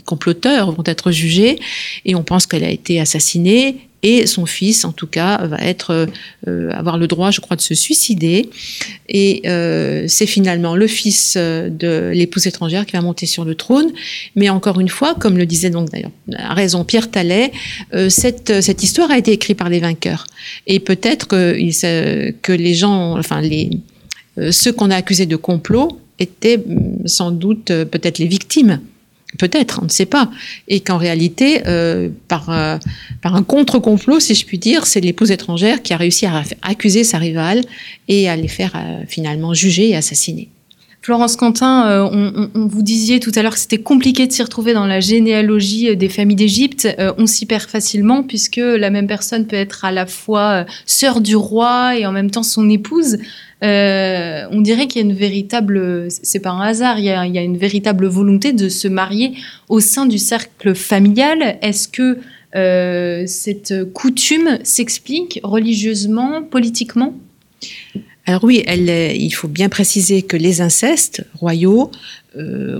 [0.04, 1.60] comploteurs vont être jugés
[2.04, 3.76] et on pense qu'elle a été assassinée
[4.08, 6.06] et son fils, en tout cas, va être
[6.46, 8.48] euh, avoir le droit, je crois, de se suicider.
[9.08, 13.90] Et euh, c'est finalement le fils de l'épouse étrangère qui va monter sur le trône.
[14.36, 17.50] Mais encore une fois, comme le disait donc d'ailleurs raison Pierre Tallet,
[17.94, 20.28] euh, cette, cette histoire a été écrite par les vainqueurs.
[20.68, 23.70] Et peut-être que, que les gens, enfin les
[24.52, 26.62] ceux qu'on a accusés de complot étaient
[27.06, 28.80] sans doute peut-être les victimes
[29.38, 30.30] Peut-être, on ne sait pas.
[30.68, 32.78] Et qu'en réalité, euh, par, euh,
[33.22, 37.04] par un contre-complot, si je puis dire, c'est l'épouse étrangère qui a réussi à accuser
[37.04, 37.62] sa rivale
[38.08, 40.48] et à les faire euh, finalement juger et assassiner.
[41.02, 44.86] Florence Quentin, on, vous disiez tout à l'heure que c'était compliqué de s'y retrouver dans
[44.86, 46.88] la généalogie des familles d'Égypte.
[47.16, 51.36] On s'y perd facilement puisque la même personne peut être à la fois sœur du
[51.36, 53.18] roi et en même temps son épouse.
[53.64, 57.26] Euh, on dirait qu'il y a une véritable, c'est pas un hasard, il y, a,
[57.26, 59.34] il y, a, une véritable volonté de se marier
[59.68, 61.58] au sein du cercle familial.
[61.62, 62.18] Est-ce que
[63.26, 67.14] cette coutume s'explique religieusement, politiquement?
[68.26, 71.92] Alors oui, elle, il faut bien préciser que les incestes royaux
[72.36, 72.78] euh,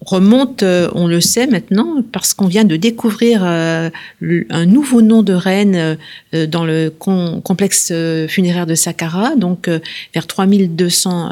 [0.00, 3.90] remontent, euh, on le sait maintenant, parce qu'on vient de découvrir euh,
[4.22, 5.98] un nouveau nom de reine
[6.34, 7.92] euh, dans le complexe
[8.28, 9.68] funéraire de Saqqara, donc
[10.14, 11.30] vers 3200,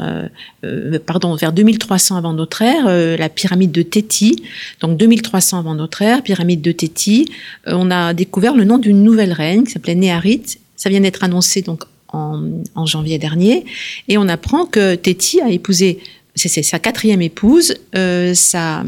[1.05, 4.43] pardon, vers 2300 avant notre ère, la pyramide de Téti,
[4.81, 7.31] donc 2300 avant notre ère, pyramide de Téti.
[7.65, 10.43] on a découvert le nom d'une nouvelle reine qui s'appelait Néharit.
[10.75, 11.83] Ça vient d'être annoncé donc
[12.13, 13.65] en, janvier dernier,
[14.07, 15.99] et on apprend que Téti a épousé
[16.35, 18.83] c'est sa quatrième épouse, euh, sa,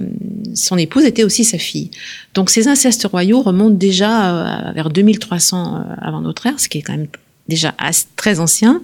[0.55, 1.91] son épouse était aussi sa fille.
[2.33, 6.79] Donc ces incestes royaux remontent déjà euh, vers 2300 euh, avant notre ère, ce qui
[6.79, 7.07] est quand même
[7.47, 7.75] déjà
[8.15, 8.81] très ancien.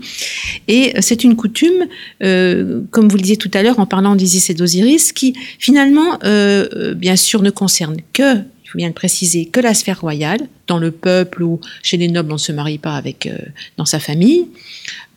[0.67, 1.87] Et c'est une coutume,
[2.19, 6.19] comme vous le disiez tout à l'heure en parlant d'Isis et d'Osiris, qui finalement,
[6.95, 10.91] bien sûr, ne concerne que faut bien le préciser, que la sphère royale, dans le
[10.91, 13.37] peuple ou chez les nobles, on ne se marie pas avec euh,
[13.75, 14.47] dans sa famille,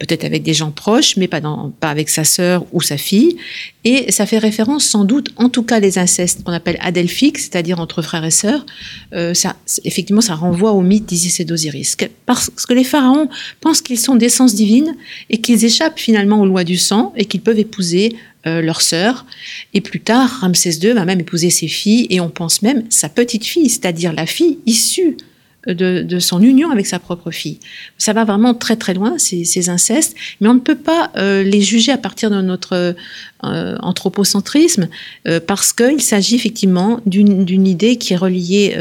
[0.00, 1.40] peut-être avec des gens proches, mais pas,
[1.82, 3.36] avec sa sœur ou sa fille.
[3.84, 7.78] Et ça fait référence sans doute, en tout cas les incestes qu'on appelle adelphiques, c'est-à-dire
[7.78, 8.66] entre frères et sœurs,
[9.12, 11.96] euh, ça, effectivement ça renvoie au mythe d'Isis et d'Osiris.
[12.26, 13.28] Parce que les pharaons
[13.60, 14.96] pensent qu'ils sont d'essence divine
[15.30, 19.24] et qu'ils échappent finalement aux lois du sang et qu'ils peuvent épouser euh, leur sœur.
[19.72, 23.08] Et plus tard, Ramsès II va même épouser ses filles et on pense même sa
[23.08, 25.16] petite fille, c'est-à-dire la fille issue
[25.66, 27.58] de, son union avec sa propre fille.
[27.96, 31.62] Ça va vraiment très très loin, ces, incestes, mais on ne peut pas euh, les
[31.62, 32.94] juger à partir de notre
[33.44, 34.88] euh, anthropocentrisme,
[35.46, 38.76] parce qu'il s'agit effectivement d'une idée qui est reliée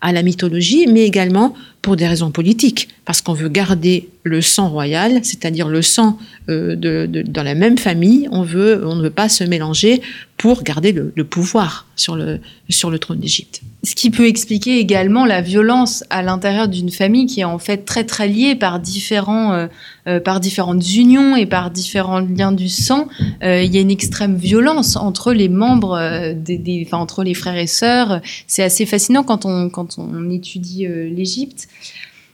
[0.00, 4.68] à la mythologie, mais également pour des raisons politiques, parce qu'on veut garder le sang
[4.68, 9.44] royal, c'est-à-dire le sang euh, de, dans la même famille, on, ne veut pas se
[9.44, 10.02] mélanger
[10.36, 13.62] pour garder le, pouvoir sur le, sur le trône d'Égypte.
[13.84, 17.84] Ce qui peut expliquer également la violence à l'intérieur d'une famille qui est en fait
[17.84, 19.66] très très liée par, différents, euh,
[20.08, 23.06] euh, par différentes unions et par différents liens du sang.
[23.42, 28.20] il y a une extrême violence entre les membres, des, entre les frères et sœurs.
[28.48, 31.68] C'est assez fascinant quand on, quand on étudie l'Égypte.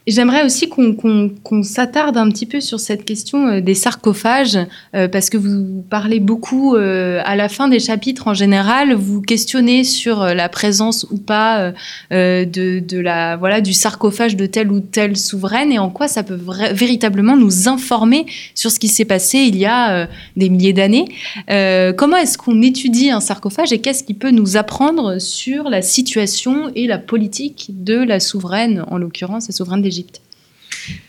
[0.09, 4.59] J'aimerais aussi qu'on s'attarde un petit peu sur cette question euh, des sarcophages,
[4.97, 9.21] euh, parce que vous parlez beaucoup euh, à la fin des chapitres en général, vous
[9.21, 11.73] questionnez sur la présence ou pas
[12.11, 16.39] de, la voilà du sarcophage de telle ou telle souveraine et en quoi ça peut
[16.73, 21.07] véritablement nous informer sur ce qui s'est passé il y a des milliers d'années.
[21.97, 26.71] comment est-ce qu'on étudie un sarcophage et qu'est-ce qui peut nous apprendre sur la situation
[26.75, 29.92] et la politique de la souveraine, en l'occurrence la souveraine des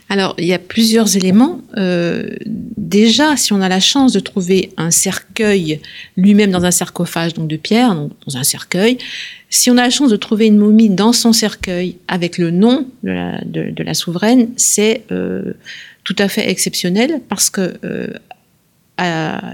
[0.10, 1.60] alors, il y a plusieurs éléments.
[1.76, 2.30] Euh,
[2.78, 5.82] déjà, si on a la chance de trouver un cercueil
[6.18, 9.00] lui-même dans un sarcophage, donc de pierre, donc dans un cercueil,
[9.50, 12.88] si on a la chance de trouver une momie dans son cercueil avec le nom
[13.02, 15.54] de la, souveraine, c'est euh,
[16.04, 18.08] tout à fait exceptionnel parce que euh,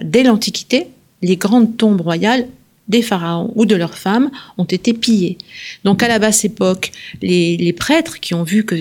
[0.03, 0.87] dès l'Antiquité,
[1.21, 2.47] les grandes tombes royales
[2.89, 5.37] des pharaons ou de leurs femmes ont été pillés.
[5.83, 8.75] Donc à la basse époque, les, prêtres qui ont vu que,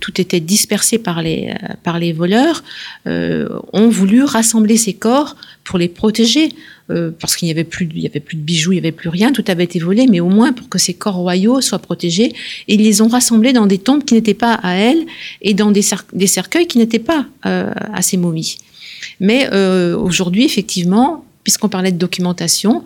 [0.00, 1.54] tout était dispersé par les,
[2.00, 2.62] les voleurs
[3.06, 6.50] euh, ont voulu rassembler ces corps pour les protéger.
[6.90, 7.94] Euh, parce qu'il n'y avait plus, de
[8.34, 10.76] bijoux, il n'y avait plus rien, tout avait été volé, mais au moins pour que
[10.76, 12.32] ces corps royaux soient protégés.
[12.66, 15.06] Et ils les ont rassemblés dans des tombes qui n'étaient pas à elles
[15.40, 18.56] et dans des, cercueils qui n'étaient pas euh, à ces momies.
[19.20, 19.48] Mais
[19.94, 22.84] aujourd'hui, effectivement, puisqu'on parlait de documentation,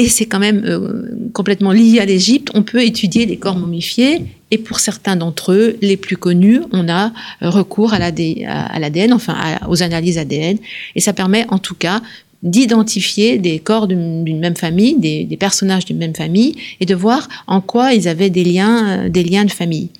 [0.00, 4.24] et c'est quand même euh, complètement lié à l'Égypte, on peut étudier les corps momifiés,
[4.50, 9.58] et pour certains d'entre eux, les plus connus, on a euh, recours à l'ADN, enfin
[9.68, 10.56] aux analyses ADN,
[10.94, 12.00] et ça permet en tout cas
[12.42, 17.60] d'identifier des corps d'une même famille, des, personnages d'une même famille, et de voir en
[17.60, 19.90] quoi ils avaient des liens, euh, des liens de famille.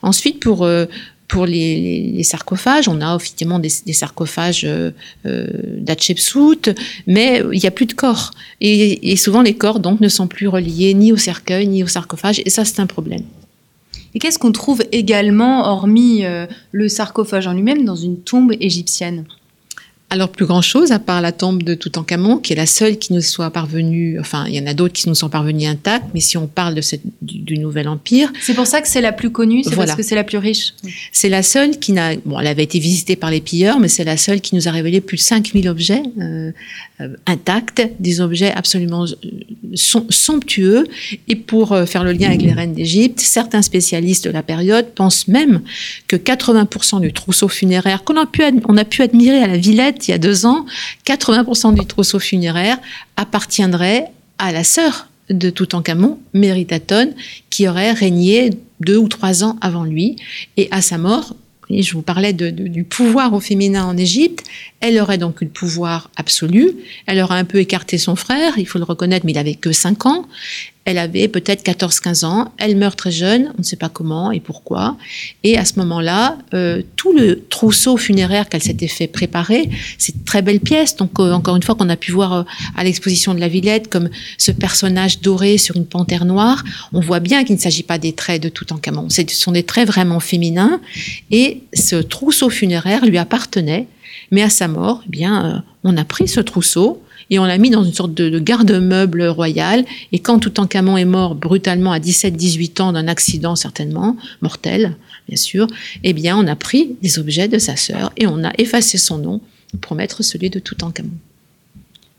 [0.00, 0.66] Ensuite, pour
[1.34, 4.92] pour les, sarcophages, on a effectivement des, sarcophages euh,
[5.26, 5.48] euh
[7.08, 8.30] mais il n'y a plus de corps.
[8.60, 12.40] Et, souvent, les corps donc ne sont plus reliés ni au cercueil ni au sarcophage,
[12.46, 13.24] et ça, c'est un problème.
[14.14, 19.24] Et qu'est-ce qu'on trouve également, hormis euh, le sarcophage en lui-même, dans une tombe égyptienne?
[20.14, 23.20] Alors, plus grand-chose, à part la tombe de Toutankhamon, qui est la seule qui nous
[23.20, 26.36] soit parvenue, enfin, il y en a d'autres qui nous sont parvenus intacts, mais si
[26.36, 28.32] on parle de cette, du, Nouvel Empire.
[28.40, 30.74] C'est pour ça que c'est la plus connue, c'est parce que c'est la plus riche.
[31.10, 34.04] C'est la seule qui n'a, bon, elle avait été visitée par les pilleurs, mais c'est
[34.04, 36.52] la seule qui nous a révélé plus de 5000 objets euh,
[37.00, 40.86] euh, intacts, des objets absolument euh, somptueux.
[41.26, 45.26] Et pour faire le lien avec les reines d'Égypte, certains spécialistes de la période pensent
[45.26, 45.62] même
[46.06, 50.03] que 80% du trousseau funéraire qu'on a pu, on a pu admirer à la Villette
[50.08, 50.66] il y a deux ans,
[51.06, 52.78] 80% du trousseau funéraire
[53.16, 54.06] appartiendrait
[54.38, 57.14] à la sœur de Toutankhamon, Méritatone,
[57.50, 60.16] qui aurait régné deux ou trois ans avant lui.
[60.56, 61.34] Et à sa mort,
[61.70, 64.44] je vous parlais du pouvoir au féminin en Égypte.
[64.80, 66.72] Elle aurait donc eu le pouvoir absolu.
[67.06, 69.72] Elle aurait un peu écarté son frère, il faut le reconnaître, mais il avait que
[69.72, 70.26] 5 ans.
[70.84, 72.52] Elle avait peut-être 14-15 ans.
[72.58, 74.98] Elle meurt très jeune, on ne sait pas comment et pourquoi.
[75.42, 80.42] Et à ce moment-là, euh, tout le trousseau funéraire qu'elle s'était fait préparer, c'est très
[80.42, 80.96] belle pièce.
[80.96, 82.42] Donc, euh, encore une fois, qu'on a pu voir euh,
[82.76, 87.20] à l'exposition de la Villette, comme ce personnage doré sur une panthère noire, on voit
[87.20, 89.08] bien qu'il ne s'agit pas des traits de Toutankhamon.
[89.08, 90.80] Ce sont des traits vraiment féminins.
[91.30, 93.86] Et ce trousseau funéraire lui appartenait.
[94.30, 97.02] Mais à sa mort, eh bien, on a pris ce trousseau,
[97.34, 99.84] et on l'a mis dans une sorte de, garde-meuble royal.
[100.12, 105.66] Et quand Toutankhamon est mort brutalement à 17-18 ans d'un accident certainement, mortel, bien sûr,
[106.04, 109.18] eh bien, on a pris des objets de sa sœur et on a effacé son
[109.18, 109.40] nom
[109.80, 111.10] pour mettre celui de Toutankhamon.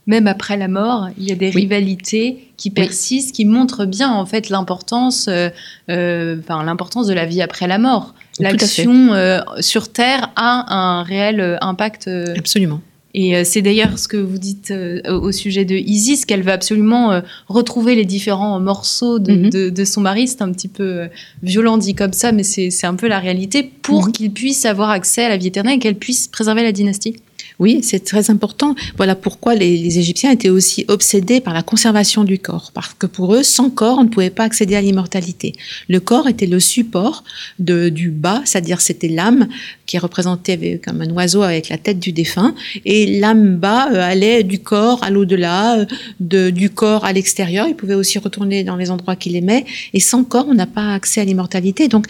[0.05, 4.25] Même après la mort, il y a des rivalités qui persistent, qui montrent bien en
[4.25, 5.49] fait l'importance, euh,
[5.89, 8.13] euh, enfin l'importance de la vie après la mort.
[8.39, 12.09] L'action euh, sur Terre a un réel impact.
[12.37, 12.81] Absolument.
[13.17, 16.51] Et euh, c'est d'ailleurs ce que vous dites euh, au sujet de Isis, qu'elle veut
[16.51, 19.49] absolument euh, retrouver les différents morceaux mhm.
[19.49, 20.27] de, son mari.
[20.27, 21.07] C'est un petit peu
[21.41, 24.11] violent dit comme ça, mais c'est un peu la réalité pour mhm.
[24.11, 27.15] qu'il puisse avoir accès à la vie éternelle et qu'elle puisse préserver la dynastie.
[27.59, 28.75] Oui, c'est très important.
[28.97, 33.33] Voilà pourquoi les, Égyptiens étaient aussi obsédés par la conservation du corps, parce que pour
[33.33, 35.53] eux, sans corps, on ne pouvait pas accéder à l'immortalité.
[35.87, 37.23] Le corps était le support
[37.59, 39.47] de, du bas, c'est-à-dire c'était l'âme
[39.85, 44.01] qui est représentée comme un oiseau avec la tête du défunt, et l'âme bas euh,
[44.01, 47.67] allait du corps à l'au-delà, euh, du corps à l'extérieur.
[47.67, 50.93] Il pouvait aussi retourner dans les endroits qu'il aimait, et sans corps, on n'a pas
[50.93, 51.87] accès à l'immortalité.
[51.87, 52.07] Donc,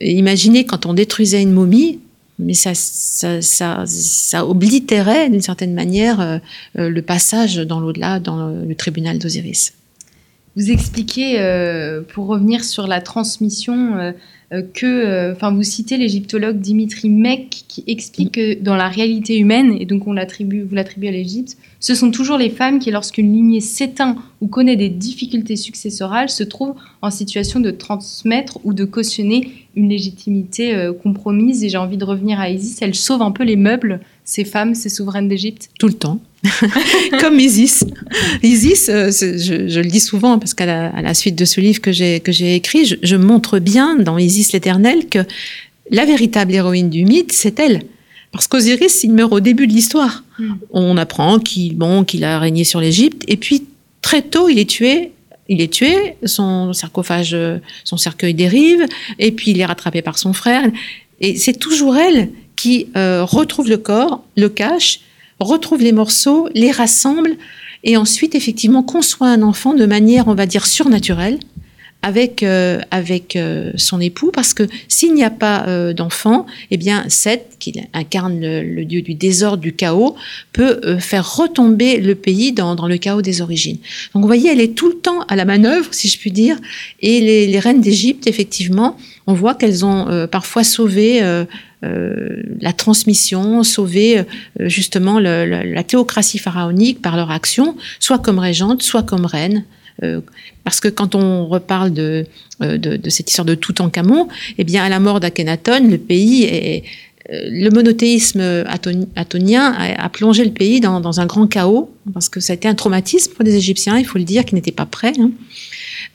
[0.00, 1.98] imaginez quand on détruisait une momie,
[2.38, 6.38] mais ça, ça, ça, ça oblitérait d'une certaine manière euh,
[6.78, 9.72] euh, le passage dans l'au-delà, dans le, tribunal d'Osiris.
[10.56, 14.14] Vous expliquez, euh, pour revenir sur la transmission,
[14.72, 19.84] que, enfin, vous citez l'égyptologue Dimitri Mek qui explique que dans la réalité humaine, et
[19.84, 23.60] donc on l'attribue, vous l'attribuez à l'Égypte, ce sont toujours les femmes qui, lorsqu'une lignée
[23.60, 29.50] s'éteint ou connaît des difficultés successorales, se trouvent en situation de transmettre ou de cautionner
[29.76, 31.64] une légitimité euh, compromise.
[31.64, 34.74] Et j'ai envie de revenir à Isis, elle sauve un peu les meubles, ces femmes,
[34.74, 35.68] ces souveraines d'Égypte.
[35.78, 36.18] Tout le temps.
[37.20, 37.84] Comme Isis.
[38.42, 42.20] Isis, euh, je, le dis souvent parce qu'à la, suite de ce livre que j'ai
[42.20, 45.20] que j'ai écrit, je, montre bien dans Isis l'Éternel que
[45.90, 47.82] la véritable héroïne du mythe, c'est elle.
[48.32, 50.24] Parce qu'Osiris, il meurt au début de l'histoire.
[50.38, 50.54] Hmm.
[50.70, 53.64] On apprend qu'il bon, qu'il a régné sur l'Égypte, et puis
[54.00, 55.12] très tôt, il est tué.
[55.48, 57.36] Il est tué, son sarcophage,
[57.84, 58.86] son cercueil dérive,
[59.18, 60.64] et puis il est rattrapé par son frère.
[61.20, 62.30] Et c'est toujours elle
[62.96, 65.00] euh, retrouve le corps, le cache,
[65.40, 67.36] retrouve les morceaux, les rassemble,
[67.82, 71.38] et ensuite effectivement conçoit un enfant de manière, on va dire, surnaturelle
[72.02, 77.04] avec euh, avec euh, son époux parce que s'il n'y a pas d'enfant, eh bien
[77.08, 80.14] Seth, qui incarne le, dieu du désordre, du chaos,
[80.52, 83.78] peut faire retomber le pays dans, dans, le chaos des origines.
[84.12, 86.56] Donc vous voyez, elle est tout le temps à la manœuvre, si je puis dire,
[87.00, 91.22] et les reines d'Égypte, effectivement, on voit qu'elles ont parfois sauvé
[92.60, 94.24] la transmission, sauvé
[94.60, 99.64] justement la théocratie pharaonique par leur action, soit comme régente, soit comme reine.
[100.02, 100.20] Euh,
[100.64, 102.26] parce que quand on reparle de,
[102.62, 106.44] euh, de, de, cette histoire de Toutankhamon, eh bien, à la mort d'Akhenaton, le pays
[106.44, 106.88] est, euh,
[107.30, 108.64] le monothéisme
[109.14, 112.74] atonien a, plongé le pays dans, un grand chaos, parce que ça a été un
[112.74, 115.14] traumatisme pour les Égyptiens, il faut le dire, qui n'étaient pas prêts.
[115.18, 115.30] Hein,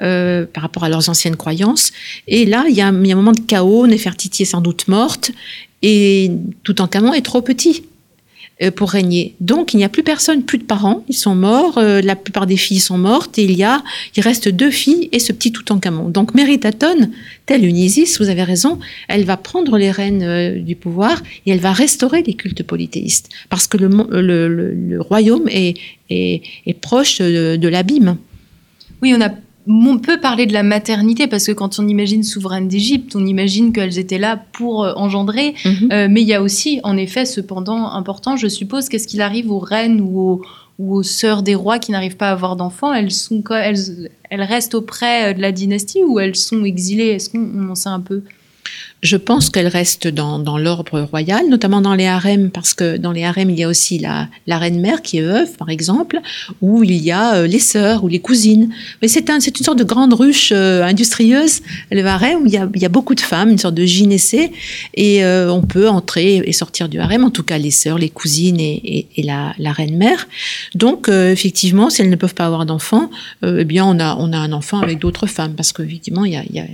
[0.01, 1.91] euh, par rapport à leurs anciennes croyances.
[2.25, 5.31] Et là, il y, a, un moment de chaos, Néfertiti est sans doute morte,
[5.81, 6.31] et
[6.63, 7.83] Toutankhamon est trop petit.
[8.61, 9.35] Euh, pour régner.
[9.39, 12.45] Donc il n'y a plus personne, plus de parents, ils sont morts, euh, la plupart
[12.45, 13.81] des filles sont mortes et il y a,
[14.17, 16.09] il reste deux filles et ce petit Toutankhamon.
[16.09, 17.09] Donc Méritatone,
[17.45, 21.51] telle une Isis, vous avez raison, elle va prendre les rênes euh, du pouvoir et
[21.51, 25.77] elle va restaurer les cultes polythéistes parce que le, le, royaume est,
[26.09, 28.17] est, est proche de, de l'abîme.
[29.01, 29.29] Oui, on a
[29.71, 33.71] on peut parler de la maternité parce que quand on imagine souveraine d'Égypte, on imagine
[33.71, 35.53] qu'elles étaient là pour euh, engendrer.
[35.63, 35.89] Mhm.
[35.91, 39.51] Euh, mais il y a aussi, en effet, cependant important, je suppose, qu'est-ce qu'il arrive
[39.51, 40.41] aux reines ou
[40.79, 42.93] aux, sœurs des rois qui n'arrivent pas à avoir d'enfants?
[42.93, 47.09] Elles, sont, elles, elles restent auprès euh, de la dynastie ou elles sont exilées?
[47.09, 48.23] Est-ce qu'on en sait un peu?
[49.01, 53.23] Je pense qu'elle reste dans, l'ordre royal, notamment dans les harems, parce que dans les
[53.23, 56.19] harems, il y a aussi la, reine-mère qui est veuve, par exemple,
[56.61, 58.73] où il y a euh, les sœurs ou les cousines.
[59.01, 62.51] Mais c'est un, c'est une sorte de grande ruche euh, industrieuse, le harem, où il
[62.51, 64.51] y, a, beaucoup de femmes, une sorte de gynécée,
[64.95, 68.09] et euh, on peut entrer et sortir du harem, en tout cas les sœurs, les
[68.09, 70.27] cousines et, la, reine-mère.
[70.75, 73.09] Donc, effectivement, si elles ne peuvent pas avoir d'enfants,
[73.45, 76.55] eh bien, on a, un enfant avec d'autres femmes, parce qu'effectivement, il y a, il
[76.55, 76.65] y a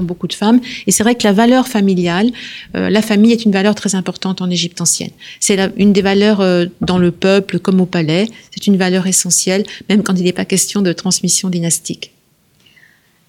[0.00, 0.60] beaucoup de femmes.
[0.86, 2.30] Et c'est vrai que la valeur familiale,
[2.76, 5.10] euh, la famille est une valeur très importante en Égypte ancienne.
[5.40, 8.26] C'est une des valeurs euh, dans le peuple comme au palais.
[8.50, 12.12] C'est une valeur essentielle, même quand il n'est pas question de transmission dynastique.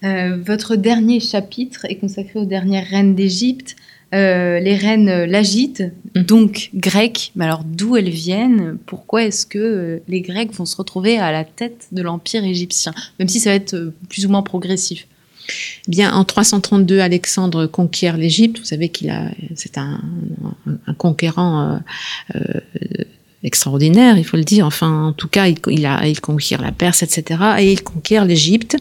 [0.02, 3.76] Euh, votre dernier chapitre est consacré aux dernières reines d'Égypte.
[4.12, 5.82] Les reines l'agitent,
[6.14, 7.32] donc grecques.
[7.34, 8.78] Mais alors d'où elles viennent?
[8.86, 12.94] Pourquoi est-ce que les Grecs vont se retrouver à la tête de l'empire égyptien?
[13.18, 15.08] Même si ça va être plus ou moins progressif.
[15.88, 18.58] Bien, en 332, Alexandre conquiert l'Égypte.
[18.58, 20.00] Vous savez qu'il a, c'est un,
[20.98, 21.78] conquérant euh,
[22.36, 22.60] euh,
[23.42, 24.66] extraordinaire, il faut le dire.
[24.66, 27.40] Enfin, en tout cas, il, conquiert la Perse, etc.
[27.58, 28.76] Et il conquiert l'Égypte.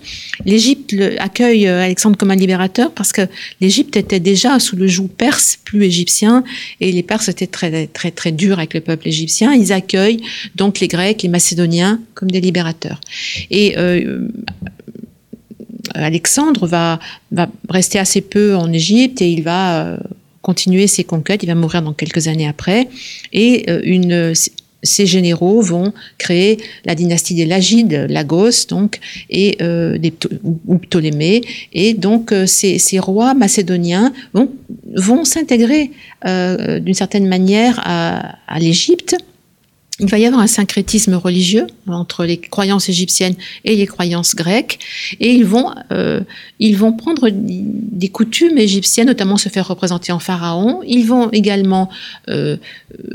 [0.45, 3.23] L'Égypte accueille euh, Alexandre comme un libérateur parce que
[3.59, 6.45] l'Égypte était déjà sous le joug perse, plus égyptien,
[6.79, 9.53] et les Perses étaient très, très, très durs avec le peuple égyptien.
[9.53, 10.21] Ils accueillent
[10.55, 13.01] donc les Grecs, les Macédoniens comme des libérateurs.
[13.51, 13.75] Et
[15.93, 16.99] Alexandre va,
[17.31, 19.97] va rester assez peu en Égypte et il va euh,
[20.41, 21.43] continuer ses conquêtes.
[21.43, 22.87] Il va mourir dans quelques années après.
[23.31, 24.33] Et euh, une,
[24.83, 30.13] généraux vont créer la dynastie des Lagides, Lagos, donc, et euh, des,
[30.67, 31.41] ou Ptolémée.
[31.73, 34.49] Et donc, euh, ces, rois macédoniens vont,
[34.95, 35.91] vont s'intégrer
[36.25, 39.15] euh, d'une certaine manière à, à l'Égypte
[40.03, 44.79] il va y avoir un syncrétisme religieux entre les croyances égyptiennes et les croyances grecques,
[45.19, 46.21] et ils vont, euh,
[46.59, 50.81] ils vont prendre des coutumes égyptiennes, notamment se faire représenter en pharaon.
[50.85, 51.89] Ils vont également
[52.29, 52.57] euh,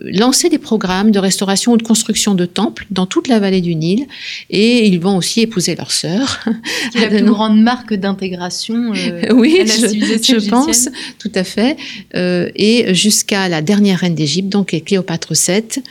[0.04, 3.74] lancer des programmes de restauration ou de construction de temples dans toute la vallée du
[3.74, 4.06] Nil,
[4.50, 6.40] et ils vont aussi épouser leurs sœurs.
[6.92, 8.92] C'est la plus grande marque d'intégration.
[8.94, 11.76] Euh, oui, je, je pense, tout à fait.
[12.14, 15.82] Euh, et jusqu'à la dernière reine d'Égypte, donc Cléopâtre VII,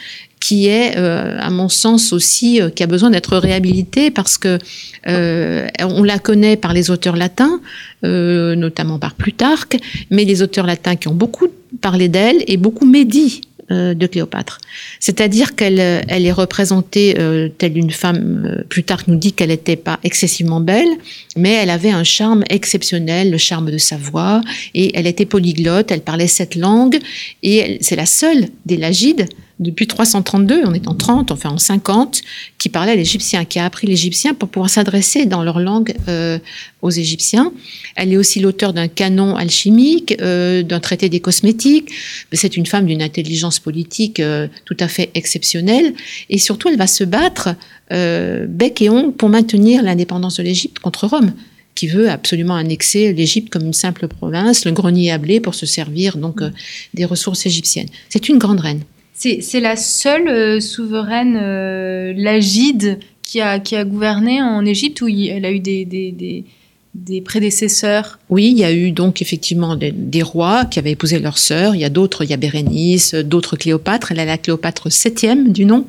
[0.48, 4.60] qui est, euh, à mon sens aussi, euh, qui a besoin d'être réhabilité parce que
[5.08, 7.60] euh, on la connaît par les auteurs latins,
[8.04, 9.78] notamment par Plutarque,
[10.10, 11.48] mais les auteurs latins qui ont beaucoup
[11.82, 14.60] parlé d'elle et beaucoup médit de Cléopâtre.
[15.02, 17.16] C'est-à-dire qu'elle elle est représentée
[17.58, 20.88] telle une femme, Plutarque nous dit qu'elle n'était pas excessivement belle,
[21.36, 24.42] mais elle avait un charme exceptionnel, le charme de sa voix,
[24.74, 27.00] et elle était polyglotte, elle parlait sept langues,
[27.44, 29.28] et c'est la seule des Lagides
[29.60, 32.22] depuis 332, on est en 30, enfin en 50,
[32.58, 36.38] qui parlait l'égyptien, qui a appris l'égyptien pour pouvoir s'adresser dans leur langue euh,
[36.82, 37.52] aux Égyptiens.
[37.96, 41.90] Elle est aussi l'auteur d'un canon alchimique, euh, d'un traité des cosmétiques.
[42.34, 45.94] C'est une femme d'une intelligence politique euh, tout à fait exceptionnelle.
[46.30, 47.50] Et surtout, elle va se battre
[47.92, 51.34] euh, bec et ongle pour maintenir l'indépendance de l'Égypte contre Rome
[51.78, 55.68] qui veut absolument annexer l'Égypte comme une simple province, le grenier à blé pour se
[55.68, 56.50] servir donc euh,
[56.96, 57.88] des ressources égyptiennes.
[58.10, 58.82] C'est une grande reine.
[59.18, 65.08] C'est la seule euh, souveraine euh, lagide qui a, qui a gouverné en Égypte où
[65.08, 66.46] elle a eu des,
[66.98, 71.38] des prédécesseurs Oui, il y a eu donc effectivement des, rois qui avaient épousé leurs
[71.38, 71.76] sœurs.
[71.76, 74.12] Il y a d'autres, il y a Bérénice, d'autres Cléopâtre.
[74.12, 75.86] Elle est la Cléopâtre septième du nom.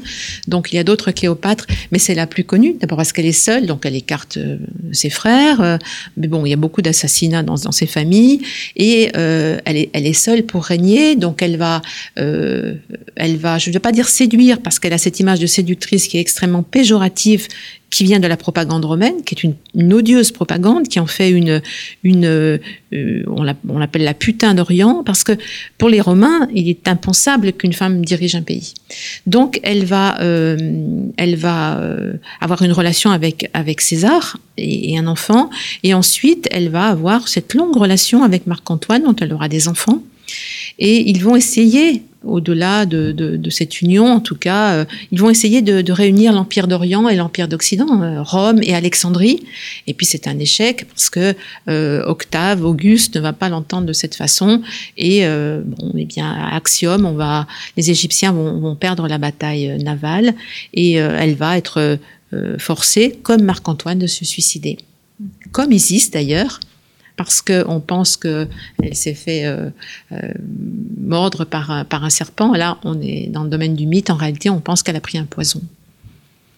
[0.48, 2.74] Donc il y a d'autres Cléopâtres, mais c'est la plus connue.
[2.78, 4.58] D'abord parce qu'elle est seule, donc elle écarte euh,
[4.92, 5.62] ses frères.
[5.62, 5.78] Euh,
[6.18, 8.42] mais bon, il y a beaucoup d'assassinats dans, dans ses familles
[8.76, 11.16] et euh, elle, est, seule pour régner.
[11.16, 11.80] Donc elle va,
[12.16, 16.06] elle va, je ne vais pas dire séduire parce qu'elle a cette image de séductrice
[16.06, 17.48] qui est extrêmement péjorative
[17.90, 21.62] qui vient de la propagande romaine, qui est une, odieuse propagande, qui en fait une,
[22.02, 22.58] une euh,
[23.26, 23.42] on
[23.78, 25.32] l'appelle la putain d'Orient, parce que
[25.78, 28.74] pour les Romains, il est impensable qu'une femme dirige un pays.
[29.26, 30.56] Donc, elle va, euh,
[31.16, 35.48] elle va euh, avoir une relation avec avec César et, et, un enfant,
[35.82, 40.02] et ensuite, elle va avoir cette longue relation avec Marc-Antoine, dont elle aura des enfants,
[40.78, 45.62] et ils vont essayer au-delà de, cette union, en tout cas, euh, ils vont essayer
[45.62, 49.42] de, réunir l'Empire d'Orient et l'Empire d'Occident, euh, Rome et Alexandrie.
[49.86, 51.34] Et puis c'est un échec parce que
[51.68, 54.62] euh, Octave, Auguste ne va pas l'entendre de cette façon.
[54.96, 60.34] Et bon, eh bien, à Axiom, on va, les Égyptiens vont perdre la bataille navale
[60.74, 61.98] et elle va être
[62.58, 64.78] forcée, comme Marc-Antoine, de se suicider.
[65.52, 66.60] Comme Isis d'ailleurs,
[67.18, 68.48] parce qu'on pense qu'elle
[68.92, 69.68] s'est fait euh,
[70.12, 70.16] euh,
[70.98, 72.54] mordre par, un serpent.
[72.54, 74.08] Là, on est dans le domaine du mythe.
[74.08, 75.60] En réalité, on pense qu'elle a pris un poison.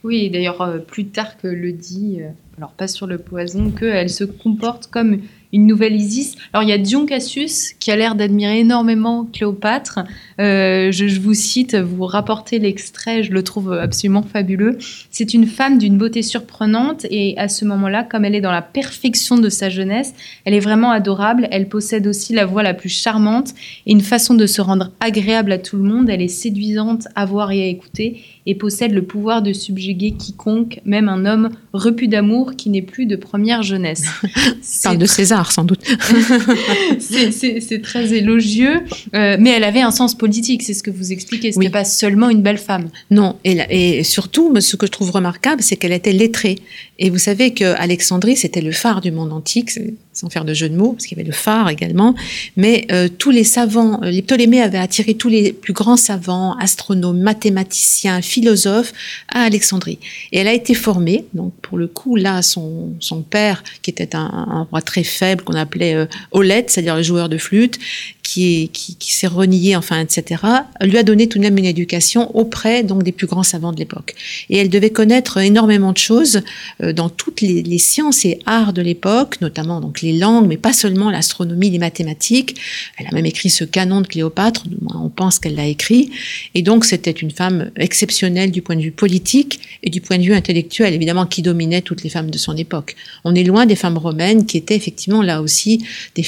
[0.04, 2.18] Oui, d'ailleurs, euh, Plutarque le dit,
[2.58, 5.22] alors pas sur le poison, qu'elle se comporte comme
[5.52, 6.36] une nouvelle Isis.
[6.52, 10.00] Alors il y a Dion Cassius qui a l'air d'admirer énormément Cléopâtre.
[10.40, 14.78] Euh, je, je, vous cite, vous rapportez l'extrait, je le trouve absolument fabuleux.
[15.10, 18.62] C'est une femme d'une beauté surprenante et à ce moment-là, comme elle est dans la
[18.62, 21.48] perfection de sa jeunesse, elle est vraiment adorable.
[21.50, 23.50] Elle possède aussi la voix la plus charmante
[23.86, 26.08] et une façon de se rendre agréable à tout le monde.
[26.08, 30.80] Elle est séduisante à voir et à écouter et possède le pouvoir de subjuguer quiconque,
[30.84, 34.04] même un homme repu d'amour qui n'est plus de première jeunesse.
[34.82, 35.80] Parle de César, sans doute.
[36.98, 38.82] c'est très élogieux,
[39.14, 41.52] euh, mais elle avait un sens politique, c'est ce que vous expliquez.
[41.52, 42.88] Ce n'est pas seulement une belle femme.
[43.10, 46.56] Non, et, et surtout, ce que je trouve remarquable, c'est qu'elle était lettrée.
[47.00, 49.70] Et vous savez qu'Alexandrie, c'était le phare du monde antique
[50.12, 52.14] sans faire de jeu de mots, parce qu'il y avait le phare également,
[52.56, 56.56] mais euh, tous les savants, euh, les Ptolémées avaient attiré tous les plus grands savants,
[56.58, 58.92] astronomes, mathématiciens, philosophes
[59.28, 59.98] à Alexandrie.
[60.32, 62.92] Et elle a été formée, donc pour le coup, là, son,
[63.30, 67.28] père, qui était un, un roi très faible, qu'on appelait euh, Olette, c'est-à-dire le joueur
[67.28, 67.78] de flûte,
[68.22, 70.42] qui, qui, qui s'est renié, enfin, etc.,
[70.80, 73.78] lui a donné tout de même une éducation auprès donc des plus grands savants de
[73.78, 74.14] l'époque.
[74.48, 76.42] Et elle devait connaître énormément de choses
[76.82, 80.56] euh, dans toutes les, les, sciences et arts de l'époque, notamment donc les langues, mais
[80.56, 82.56] pas seulement l'astronomie, les mathématiques.
[82.98, 84.64] Elle a même écrit ce canon de Cléopâtre,
[84.94, 86.10] on pense qu'elle l'a écrit.
[86.54, 90.22] Et donc c'était une femme exceptionnelle du point de vue politique et du point de
[90.22, 92.96] vue intellectuel, évidemment, qui dominait toutes les femmes de son époque.
[93.24, 96.24] On est loin des femmes romaines qui étaient effectivement là aussi des,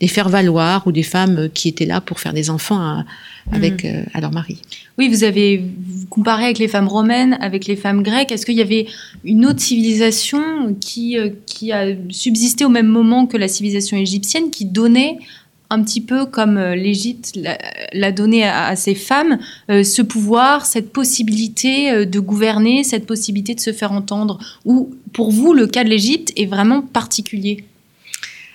[0.00, 3.04] des faire-valoir ou des femmes qui étaient là pour faire des enfants à,
[3.52, 3.88] avec mmh.
[3.88, 4.60] euh, à leur mari.
[4.98, 5.62] Oui, vous avez
[6.08, 8.32] comparé avec les femmes romaines, avec les femmes grecques.
[8.32, 8.86] Est-ce qu'il y avait
[9.24, 14.50] une autre civilisation qui, euh, qui a subsisté au même moment que la civilisation égyptienne,
[14.50, 15.18] qui donnait
[15.68, 17.38] un petit peu comme euh, l'Égypte
[17.92, 19.38] l'a donné à, à, ces femmes,
[19.70, 24.38] euh, ce pouvoir, cette possibilité de gouverner, cette possibilité de se faire entendre?
[24.64, 27.64] Ou pour vous, le cas de l'Égypte est vraiment particulier?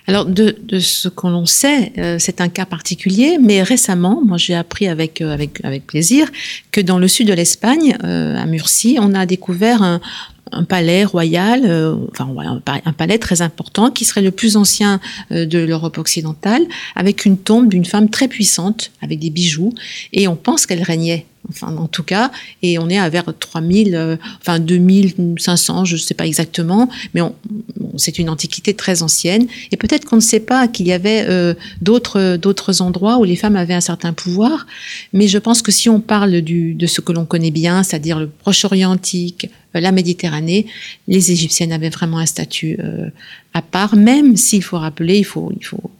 [0.06, 4.54] Alors, de, de ce qu'on sait, euh, c'est un cas particulier, mais récemment, moi j'ai
[4.54, 6.28] appris avec, euh, avec, avec plaisir
[6.72, 10.00] que dans le sud de l'Espagne, euh, à Murcie, on a découvert un,
[10.52, 12.28] un palais royal, euh, enfin
[12.84, 15.00] un palais très important qui serait le plus ancien
[15.32, 16.62] euh, de l'Europe occidentale,
[16.94, 19.72] avec une tombe d'une femme très puissante, avec des bijoux,
[20.12, 22.30] et on pense qu'elle régnait enfin en tout cas,
[22.62, 27.20] et on est à vers 3000, euh, enfin 2500, je ne sais pas exactement, mais
[27.96, 31.54] c'est une antiquité très ancienne, et peut-être qu'on ne sait pas qu'il y avait euh,
[31.80, 34.66] d'autres d'autres endroits où les femmes avaient un certain pouvoir,
[35.12, 38.18] mais je pense que si on parle du, de ce que l'on connaît bien, c'est-à-dire
[38.18, 40.66] le Proche-Orient antique, euh, la Méditerranée,
[41.08, 43.08] les Égyptiennes avaient vraiment un statut euh,
[43.54, 45.90] à part, même s'il faut rappeler, il faut, il faut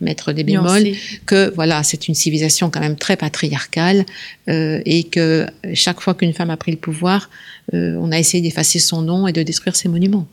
[0.00, 0.92] mettre des bémols,
[1.26, 4.04] que voilà, c'est une civilisation quand même très patriarcale
[4.48, 7.30] euh, et que chaque fois qu'une femme a pris le pouvoir,
[7.74, 10.26] euh, on a essayé d'effacer son nom et de détruire ses monuments.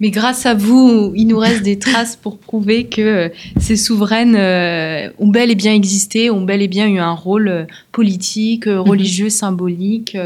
[0.00, 5.10] Mais grâce à vous, il nous reste des traces pour prouver que ces souveraines euh,
[5.18, 7.64] ont bel et bien existé, ont bel et bien eu un rôle euh,
[7.98, 9.30] politique, euh, religieux, mhm.
[9.30, 10.16] symbolique,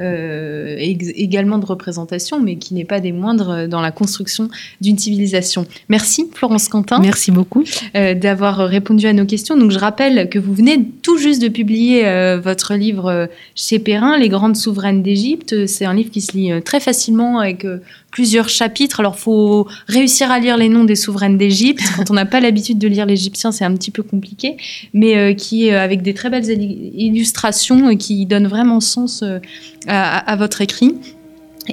[0.00, 4.50] euh, également de représentation, mais qui n'est pas des moindres dans la construction
[4.82, 5.66] d'une civilisation.
[5.88, 6.98] Merci Florence Quentin.
[7.00, 7.64] Merci beaucoup
[7.96, 9.56] euh, d'avoir répondu à nos questions.
[9.56, 14.18] Donc je rappelle que vous venez tout juste de publier euh, votre livre chez Perrin,
[14.18, 15.66] Les grandes souveraines d'Égypte.
[15.66, 17.66] C'est un livre qui se lit très facilement avec
[18.12, 19.00] plusieurs chapitres.
[19.00, 21.82] Alors, faut réussir à lire les noms des souveraines d'Égypte.
[21.96, 24.56] Quand on n'a pas l'habitude de lire l'égyptien, c'est un petit peu compliqué,
[24.94, 29.40] mais euh, qui est avec des très belles illustrations et qui donnent vraiment sens euh,
[29.88, 30.94] à, à, votre écrit.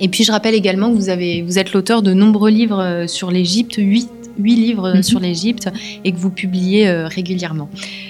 [0.02, 3.08] Et puis, je rappelle également que vous, avez, vous êtes l'auteur de nombreux livres euh,
[3.08, 4.10] sur l'Égypte, huit
[4.40, 5.70] huit livres sur l'Égypte
[6.04, 7.70] et que vous publiez euh, régulièrement.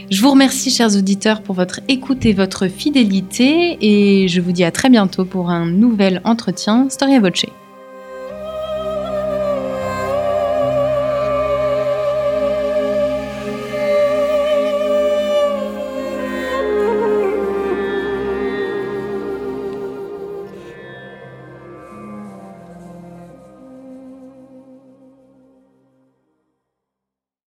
[0.09, 4.63] Je vous remercie, chers auditeurs, pour votre écoute et votre fidélité et je vous dis
[4.63, 7.45] à très bientôt pour un nouvel entretien Storia Voce.